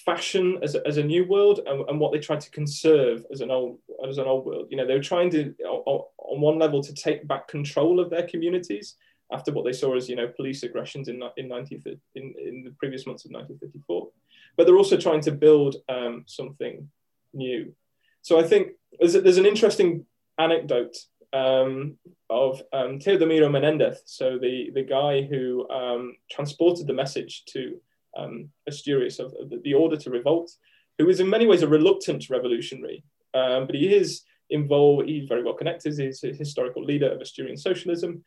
[0.05, 3.39] fashion as a, as a new world and, and, what they tried to conserve as
[3.39, 4.67] an old as an old world.
[4.69, 8.27] You know, they were trying to on one level to take back control of their
[8.27, 8.95] communities
[9.31, 11.83] after what they saw as you know police aggressions in in 19
[12.15, 14.09] in, in the previous months of 1954,
[14.55, 16.89] But they're also trying to build um, something
[17.33, 17.73] new.
[18.21, 20.05] So I think there's, there's an interesting
[20.37, 20.97] anecdote
[21.33, 21.97] um,
[22.29, 27.79] of um, Teodomiro Menendez, so the, the guy who um, transported the message to
[28.17, 30.51] um, Asturias of, of, the order to revolt,
[30.97, 33.03] who is in many ways a reluctant revolutionary,
[33.33, 35.07] um, but he is involved.
[35.07, 35.97] He's very well connected.
[35.97, 38.23] He's a historical leader of Asturian socialism,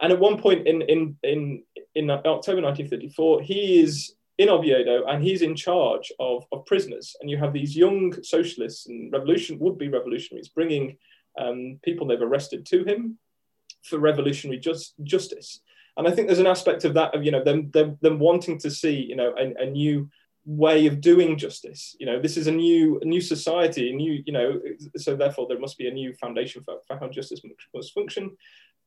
[0.00, 1.62] and at one point in in in
[1.94, 7.14] in October 1934, he is in Oviedo and he's in charge of, of prisoners.
[7.20, 10.96] And you have these young socialists and revolution would be revolutionaries bringing
[11.38, 13.18] um, people they've arrested to him
[13.82, 15.60] for revolutionary just, justice.
[15.96, 18.58] And I think there's an aspect of that of you know them them, them wanting
[18.60, 20.08] to see you know a, a new
[20.46, 21.94] way of doing justice.
[21.98, 24.60] You know, this is a new a new society, a new you know,
[24.96, 27.42] so therefore there must be a new foundation for, for how justice
[27.74, 28.36] must function.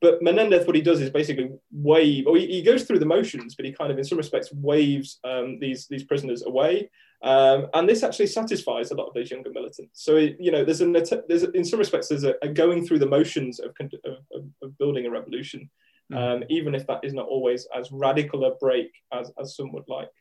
[0.01, 3.55] But Menendez, what he does is basically wave, or he, he, goes through the motions,
[3.55, 6.89] but he kind of, in some respects, waves um, these these prisoners away,
[7.23, 10.03] um, and this actually satisfies a lot of those younger militants.
[10.03, 13.05] So you know, there's an there's in some respects there's a, a going through the
[13.05, 13.73] motions of,
[14.05, 15.69] of, of building a revolution,
[16.11, 16.17] mm.
[16.17, 19.87] um, even if that is not always as radical a break as, as some would
[19.87, 20.11] like.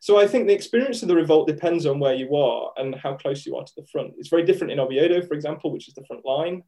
[0.00, 3.14] So I think the experience of the revolt depends on where you are and how
[3.14, 4.14] close you are to the front.
[4.16, 6.62] It's very different in Oviedo, for example, which is the front line.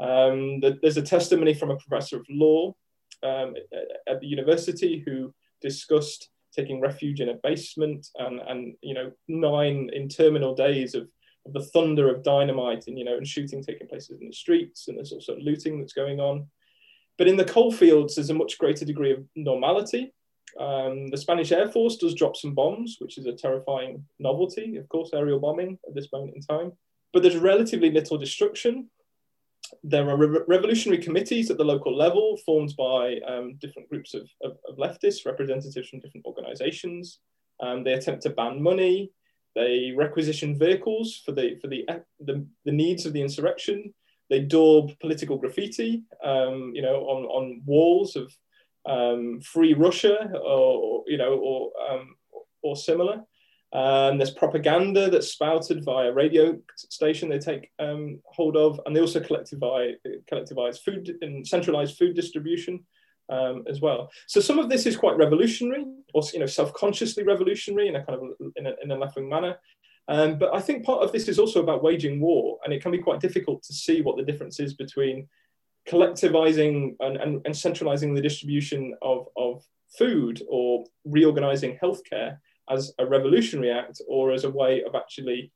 [0.00, 2.74] Um, there's a testimony from a professor of law
[3.22, 3.54] um,
[4.08, 9.90] at the university who discussed taking refuge in a basement and, and you know nine
[9.92, 11.08] interminable days of,
[11.44, 14.88] of the thunder of dynamite and you know and shooting taking place in the streets
[14.88, 16.46] and there's also looting that's going on.
[17.18, 20.12] But in the coal fields, there's a much greater degree of normality.
[20.60, 24.88] Um, the Spanish Air Force does drop some bombs, which is a terrifying novelty, of
[24.88, 26.72] course, aerial bombing at this moment in time.
[27.12, 28.90] But there's relatively little destruction
[29.82, 34.28] there are re- revolutionary committees at the local level formed by um, different groups of,
[34.42, 37.20] of, of, leftists, representatives from different organizations.
[37.62, 39.10] Um, they attempt to ban money.
[39.54, 41.86] They requisition vehicles for the, for the,
[42.20, 43.94] the, the needs of the insurrection.
[44.28, 48.32] They daub political graffiti, um, you know, on, on walls of
[48.84, 52.16] um, free Russia or, you know, or, um,
[52.62, 53.22] or similar.
[53.72, 59.00] Um, there's propaganda that's spouted via radio station they take um, hold of, and they
[59.00, 59.94] also collectivize,
[60.30, 62.84] collectivize food and centralized food distribution
[63.28, 64.10] um, as well.
[64.28, 68.18] So some of this is quite revolutionary, or you know, self-consciously revolutionary in a kind
[68.18, 69.56] of in a, in a left-wing manner.
[70.08, 72.92] Um, but I think part of this is also about waging war, and it can
[72.92, 75.28] be quite difficult to see what the difference is between
[75.88, 79.64] collectivizing and, and, and centralizing the distribution of, of
[79.98, 82.38] food or reorganizing healthcare
[82.68, 85.52] as a revolutionary act or as a way of actually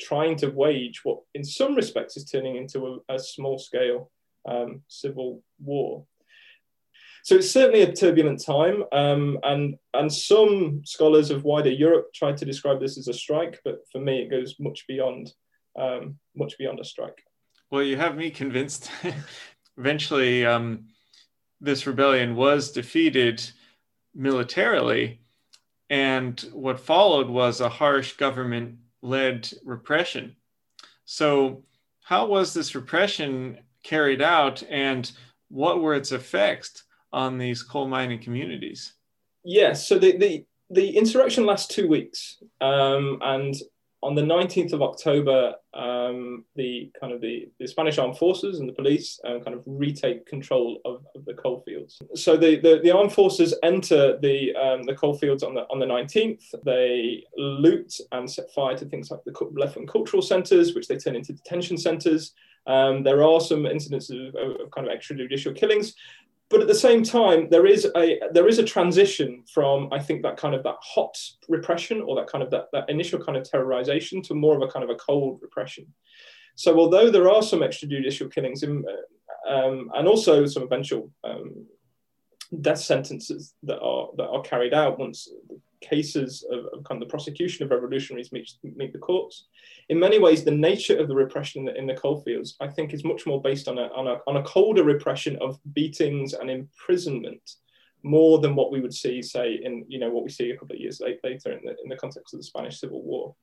[0.00, 4.10] trying to wage what, in some respects, is turning into a, a small scale
[4.48, 6.04] um, civil war.
[7.22, 12.36] So it's certainly a turbulent time, um, and and some scholars of wider Europe tried
[12.36, 15.32] to describe this as a strike, but for me, it goes much beyond
[15.78, 17.24] um, much beyond a strike.
[17.70, 18.90] Well, you have me convinced.
[19.78, 20.88] Eventually, um,
[21.62, 23.42] this rebellion was defeated
[24.14, 25.22] militarily,
[25.94, 30.34] and what followed was a harsh government led repression.
[31.04, 31.62] So,
[32.02, 35.10] how was this repression carried out, and
[35.50, 36.82] what were its effects
[37.12, 38.94] on these coal mining communities?
[39.44, 43.54] Yes, so the, the, the insurrection lasts two weeks, um, and
[44.04, 48.68] on the 19th of October, um, the kind of the, the, Spanish armed forces and
[48.68, 51.98] the police uh, kind of retake control of, of the coal fields.
[52.14, 55.78] So the, the, the, armed forces enter the um, the coal fields on the on
[55.78, 56.44] the 19th.
[56.64, 60.96] They loot and set fire to things like the left wing cultural centres, which they
[60.96, 62.34] turn into detention centres.
[62.66, 65.94] Um, there are some incidents of, of, kind of extrajudicial killings,
[66.54, 70.22] but at the same time, there is a there is a transition from I think
[70.22, 73.42] that kind of that hot repression or that kind of that, that initial kind of
[73.42, 75.84] terrorization to more of a kind of a cold repression.
[76.54, 78.84] So although there are some extrajudicial killings in,
[79.50, 81.66] um, and also some eventual um,
[82.60, 85.28] death sentences that are that are carried out once
[85.80, 89.46] cases of, of, kind of the prosecution of revolutionaries meet, meet the courts.
[89.88, 92.94] In many ways, the nature of the repression in the, in the coalfields, I think,
[92.94, 96.50] is much more based on a, on, a, on a colder repression of beatings and
[96.50, 97.56] imprisonment
[98.02, 100.76] more than what we would see, say, in you know what we see a couple
[100.76, 103.34] of years later in the, in the context of the Spanish Civil War.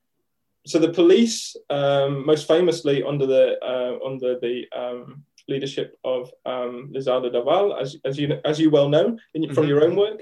[0.67, 6.91] So the police, um, most famously under the uh, under the um, leadership of um,
[6.95, 9.69] Lisardo Doval, as, as you as you well know in, from mm-hmm.
[9.69, 10.21] your own work,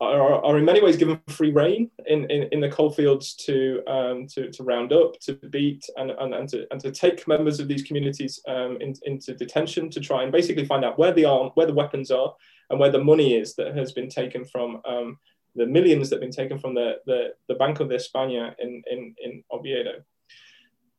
[0.00, 4.26] are, are in many ways given free reign in, in, in the coalfields to, um,
[4.26, 7.68] to, to round up, to beat, and, and, and, to, and to take members of
[7.68, 11.50] these communities um, in, into detention to try and basically find out where the arm,
[11.54, 12.34] where the weapons are,
[12.70, 15.18] and where the money is that has been taken from um,
[15.54, 19.14] the millions that have been taken from the, the, the Banco de España in, in,
[19.22, 20.02] in Oviedo.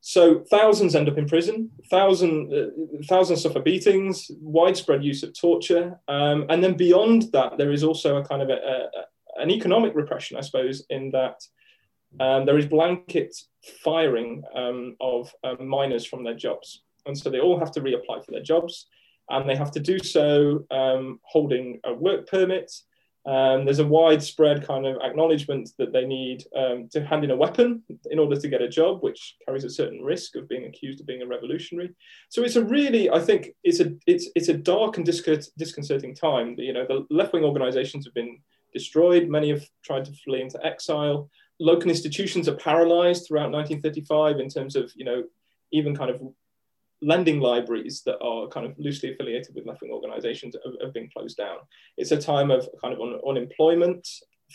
[0.08, 2.68] So thousands end up in prison, thousand, uh,
[3.10, 6.00] thousands suffer beatings, widespread use of torture.
[6.08, 9.96] Um, and then beyond that, there is also a kind of a, a, an economic
[9.96, 11.42] repression, I suppose, in that
[12.20, 13.36] um, there is blanket
[13.84, 16.84] firing um, of um, miners from their jobs.
[17.08, 18.86] And so they all have to reapply for their jobs
[19.32, 22.72] and they have to do so um, holding a work permit
[23.26, 27.36] um, there's a widespread kind of acknowledgement that they need um, to hand in a
[27.36, 31.00] weapon in order to get a job, which carries a certain risk of being accused
[31.00, 31.96] of being a revolutionary.
[32.30, 36.56] So it's a really, I think, it's a it's it's a dark and disconcerting time.
[36.60, 38.38] You know, the left wing organisations have been
[38.74, 39.28] destroyed.
[39.28, 41.30] Many have tried to flee into exile.
[41.60, 45.24] Local institutions are paralysed throughout 1935 in terms of you know
[45.72, 46.22] even kind of
[47.02, 51.38] lending libraries that are kind of loosely affiliated with left-wing organizations have, have, been closed
[51.38, 51.58] down.
[51.98, 54.08] It's a time of kind of un- unemployment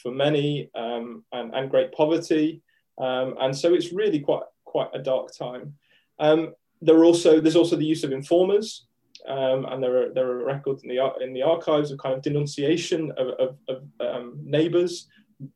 [0.03, 2.63] for many um, and, and, great poverty.
[2.99, 5.75] Um, and so it's really quite, quite a dark time.
[6.19, 8.87] Um, there are also, there's also the use of informers.
[9.29, 12.23] Um, and there are, there are records in the, in the archives of kind of
[12.23, 15.09] denunciation of, of, of um, neighbors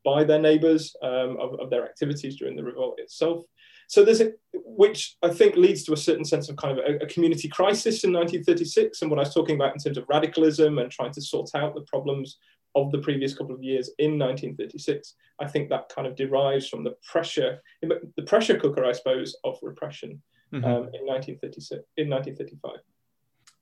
[0.05, 3.45] by their neighbors um, of, of their activities during the revolt itself.
[3.89, 7.05] So there's a, which I think leads to a certain sense of kind of a,
[7.05, 9.03] a, community crisis in 1936.
[9.03, 11.75] And what I was talking about in terms of radicalism and trying to sort out
[11.75, 12.39] the problems
[12.75, 16.83] of the previous couple of years in 1936, I think that kind of derives from
[16.85, 20.21] the pressure, the pressure cooker, I suppose, of repression
[20.53, 20.65] mm-hmm.
[20.65, 22.81] um, in 1936, in 1935.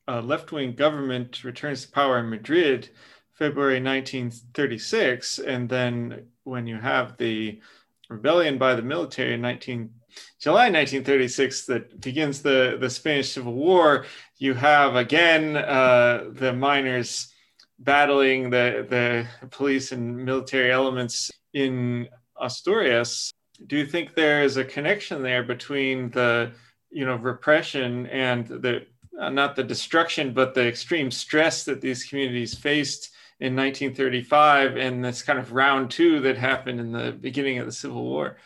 [0.08, 2.88] A left-wing government returns to power in Madrid,
[3.34, 7.60] February 1936, and then when you have the
[8.08, 9.90] rebellion by the military in 19
[10.40, 14.06] July 1936 that begins the, the Spanish Civil War,
[14.38, 17.32] you have again uh, the miners
[17.78, 22.08] battling the, the police and military elements in
[22.40, 23.32] Asturias.
[23.66, 26.52] Do you think there is a connection there between the
[26.90, 28.86] you know repression and the
[29.18, 33.10] uh, not the destruction but the extreme stress that these communities faced
[33.40, 37.72] in 1935 and this kind of round two that happened in the beginning of the
[37.72, 38.36] Civil War?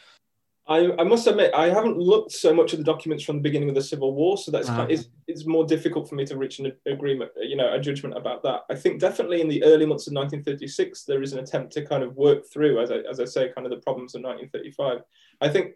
[0.68, 3.68] I, I, must admit, I haven't looked so much at the documents from the beginning
[3.68, 4.78] of the Civil War, so that's uh-huh.
[4.78, 7.78] kind of, it's, it's more difficult for me to reach an agreement, you know, a
[7.78, 8.62] judgment about that.
[8.68, 12.02] I think definitely in the early months of 1936, there is an attempt to kind
[12.02, 15.02] of work through, as I, as I say, kind of the problems of 1935.
[15.40, 15.74] I think,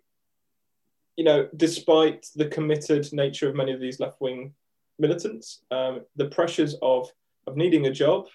[1.17, 4.55] you know, despite the committed nature of many of these left-wing
[4.99, 7.11] militants, um, the pressures of
[7.47, 8.27] of needing a job,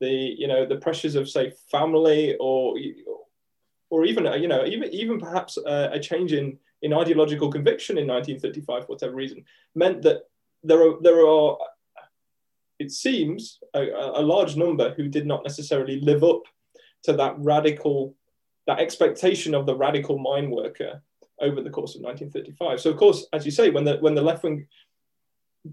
[0.00, 2.76] the you know the pressures of say family or
[3.94, 8.06] or even you know even even perhaps a, a change in in ideological conviction in
[8.08, 9.44] 1935 for whatever reason
[9.76, 10.22] meant that
[10.64, 11.56] there are there are
[12.80, 13.82] it seems a,
[14.16, 16.42] a large number who did not necessarily live up
[17.04, 18.16] to that radical
[18.66, 21.00] that expectation of the radical mine worker
[21.40, 24.22] over the course of 1935 so of course as you say when the when the
[24.30, 24.66] left wing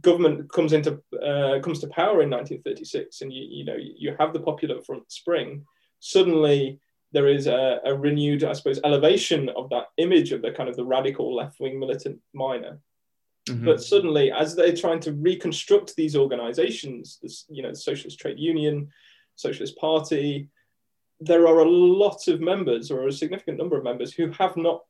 [0.01, 4.31] government comes into uh, comes to power in 1936 and you you know you have
[4.31, 5.65] the popular front spring
[5.99, 6.79] suddenly
[7.11, 10.75] there is a, a, renewed i suppose elevation of that image of the kind of
[10.75, 12.79] the radical left-wing militant miner
[13.47, 13.65] mm-hmm.
[13.65, 18.39] but suddenly as they're trying to reconstruct these organizations this you know the socialist trade
[18.39, 18.87] union
[19.35, 20.47] socialist party
[21.19, 24.81] there are a lot of members or a significant number of members who have not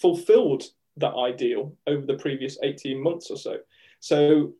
[0.00, 0.62] fulfilled
[0.96, 3.58] that ideal over the previous 18 months or so
[4.00, 4.52] so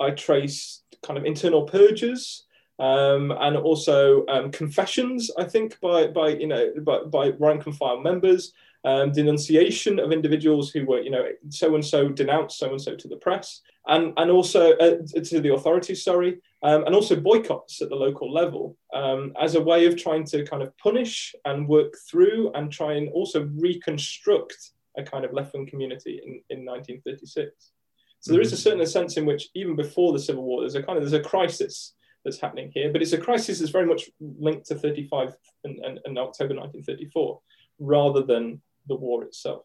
[0.00, 2.44] I traced kind of internal purges
[2.78, 7.76] um, and also um, confessions, I think, by, by you know by, by rank and
[7.76, 8.52] file members,
[8.84, 12.94] um, denunciation of individuals who were you know so and so denounced so and so
[12.94, 17.82] to the press, and and also uh, to the authorities, sorry, um, and also boycotts
[17.82, 21.68] at the local level um, as a way of trying to kind of punish and
[21.68, 26.64] work through and try and also reconstruct a kind of left wing community in, in
[26.64, 27.72] 1936.
[28.20, 28.62] So there is a mm-hmm.
[28.62, 31.28] certain sense in which even before the Civil War, there's a kind of there's a
[31.28, 31.94] crisis
[32.28, 35.98] that's happening here, but it's a crisis that's very much linked to 35 and, and,
[36.04, 37.40] and October 1934
[37.78, 39.62] rather than the war itself.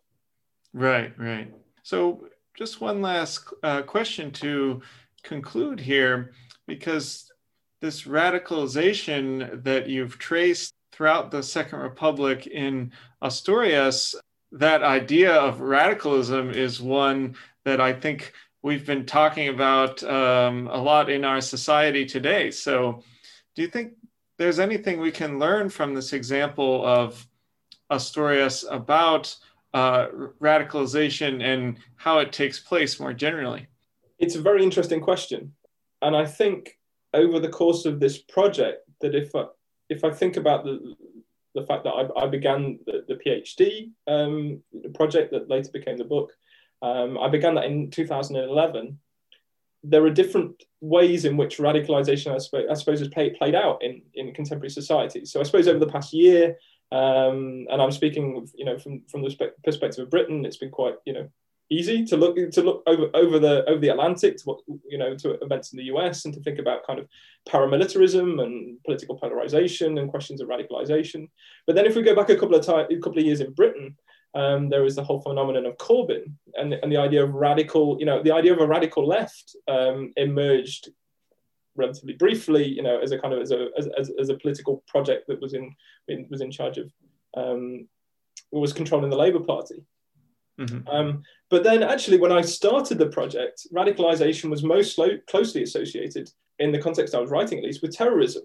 [0.74, 1.53] Right, right.
[1.84, 4.82] So just one last uh, question to
[5.24, 6.34] conclude here,
[6.68, 7.30] because
[7.82, 12.91] this radicalization that you've traced throughout the Second Republic in
[13.22, 14.16] Asturias,
[14.53, 17.36] that idea of radicalism is one
[17.66, 18.32] that I think
[18.64, 22.49] we've been talking about um, a lot in our society today.
[22.49, 23.03] So,
[23.55, 23.93] do you think
[24.39, 27.28] there's anything we can learn from this example of
[27.91, 29.36] Asturias about
[29.76, 30.07] uh,
[30.41, 33.68] radicalization and how it takes place more generally?
[34.18, 35.53] It's a very interesting question.
[36.01, 36.80] And I think
[37.14, 39.45] over the course of this project, that if I,
[39.89, 40.95] if I think about the,
[41.53, 44.61] the fact that I, I began the, the PhD um,
[44.95, 46.32] project that later became the book,
[46.84, 48.99] um, I began that in 2011.
[49.86, 53.81] There are different ways in which radicalization, I suppose, I suppose has play, played out
[53.81, 55.25] in, in contemporary society.
[55.25, 56.57] So I suppose over the past year,
[56.91, 60.95] um, and I'm speaking, you know, from, from the perspective of Britain, it's been quite,
[61.05, 61.29] you know,
[61.69, 65.15] easy to look to look over over the over the Atlantic to what you know
[65.15, 67.07] to events in the US and to think about kind of
[67.47, 71.29] paramilitarism and political polarization and questions of radicalization.
[71.65, 73.53] But then if we go back a couple of time, a couple of years in
[73.53, 73.95] Britain,
[74.34, 78.05] um, there was the whole phenomenon of Corbyn and, and the idea of radical, you
[78.05, 80.89] know, the idea of a radical left um, emerged
[81.75, 85.27] relatively briefly, you know, as a kind of as a as, as a political project
[85.27, 85.73] that was in,
[86.07, 86.91] in was in charge of
[87.36, 87.88] um,
[88.51, 89.84] was controlling the Labour Party.
[90.59, 90.88] Mm-hmm.
[90.88, 96.29] Um, but then, actually, when I started the project, radicalization was most closely associated,
[96.59, 98.43] in the context I was writing at least, with terrorism.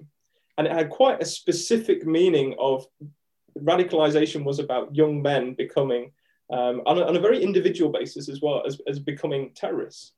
[0.57, 2.85] And it had quite a specific meaning of
[3.65, 6.13] radicalization was about young men becoming,
[6.53, 10.13] um, on, a, on, a, very individual basis as well, as, as becoming terrorists.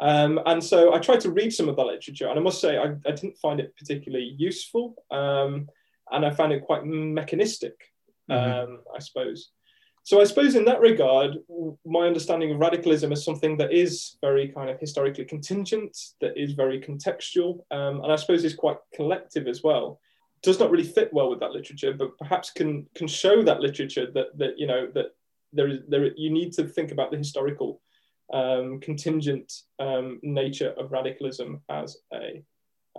[0.00, 2.78] Um, and so I tried to read some of the literature, and I must say
[2.78, 5.68] I, I didn't find it particularly useful, um,
[6.10, 7.74] and I found it quite mechanistic,
[8.30, 8.72] mm-hmm.
[8.72, 9.50] Um, I suppose.
[10.02, 11.38] So I suppose in that regard,
[11.86, 16.52] my understanding of radicalism is something that is very kind of historically contingent, that is
[16.52, 20.00] very contextual, um, and I suppose is quite collective as well
[20.44, 24.10] does not really fit well with that literature, but perhaps can can show that literature
[24.12, 25.06] that that you know that
[25.52, 27.80] there is there you need to think about the historical
[28.32, 32.42] um, contingent um, nature of radicalism as a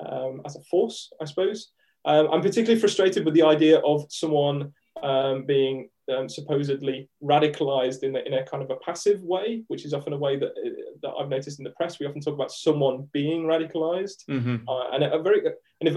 [0.04, 1.72] um, as a force, I suppose.
[2.06, 8.14] Um, I'm particularly frustrated with the idea of someone um, being um, supposedly radicalized in,
[8.14, 10.52] the, in a kind of a passive way, which is often a way that,
[11.02, 12.00] that I've noticed in the press.
[12.00, 14.70] We often talk about someone being radicalized, mm-hmm.
[14.70, 15.42] uh, and a very
[15.82, 15.96] and if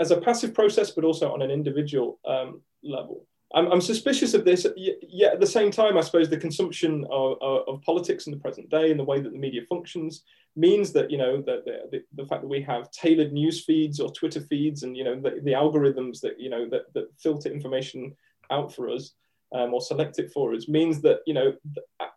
[0.00, 3.26] as a passive process, but also on an individual um, level.
[3.54, 7.36] I'm, I'm, suspicious of this, yet at the same time, I suppose the consumption of,
[7.42, 10.22] of, of, politics in the present day and the way that the media functions
[10.56, 14.10] means that, you know, that the, the, fact that we have tailored news feeds or
[14.10, 18.14] Twitter feeds and, you know, the, the algorithms that, you know, that, that filter information
[18.50, 19.12] out for us
[19.54, 21.52] um, or select it for us means that, you know,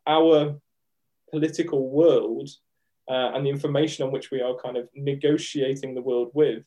[0.08, 0.56] our
[1.32, 2.50] political world
[3.10, 6.64] uh, and the information on which we are kind of negotiating the world with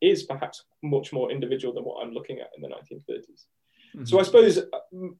[0.00, 3.44] is perhaps much more individual than what I'm looking at in the 1930s.
[3.94, 4.04] Mm-hmm.
[4.04, 4.58] So I suppose
[4.92, 5.16] um,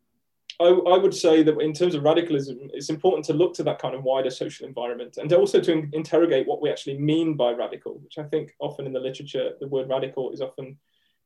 [0.61, 3.81] I, I, would say that in terms of radicalism, it's important to look to that
[3.81, 7.53] kind of wider social environment and also to in- interrogate what we actually mean by
[7.53, 10.79] radical, which I think often in the literature, the word radical is often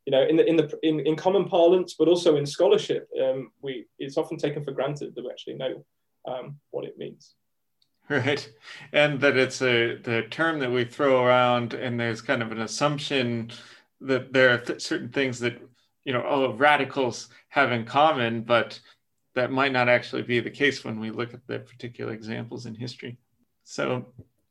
[0.07, 3.51] you know, in the in the in, in common parlance, but also in scholarship, um,
[3.63, 5.85] we it's often taken for granted that we actually know
[6.27, 7.35] um, what it means.
[8.11, 8.47] Right,
[8.93, 12.61] and that it's a the term that we throw around, and there's kind of an
[12.61, 13.51] assumption
[14.03, 15.59] that there are th- certain things that
[16.05, 18.79] you know, oh, radicals have in common, but
[19.35, 22.75] that might not actually be the case when we look at the particular examples in
[22.75, 23.17] history.
[23.65, 24.07] So,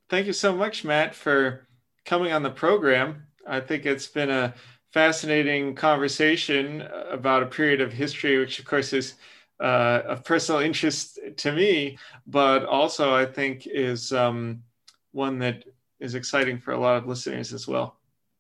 [0.10, 1.68] thank you so much, Matt, for
[2.06, 3.28] coming on the program.
[3.48, 4.54] I think it's been a
[4.92, 9.16] fascinating conversation about a period of history, which, of course, is
[9.60, 11.98] uh, of personal interest to me,
[12.28, 14.64] but also I think is um,
[15.12, 15.64] one that
[16.00, 17.98] is exciting for a lot of listeners as well.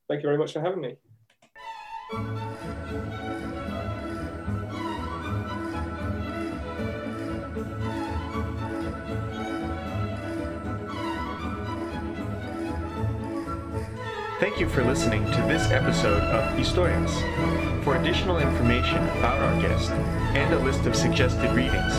[0.09, 2.42] Thank you very much for having me.
[14.53, 17.09] Thank you for listening to this episode of Historias.
[17.83, 21.95] For additional information about our guest and a list of suggested readings,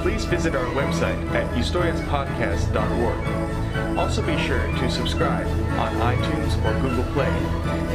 [0.00, 3.98] please visit our website at historiaspodcast.org.
[3.98, 5.48] Also be sure to subscribe
[5.80, 7.26] on iTunes or Google Play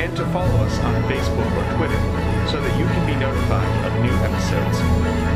[0.03, 2.01] and to follow us on Facebook or Twitter
[2.51, 5.34] so that you can be notified of new episodes.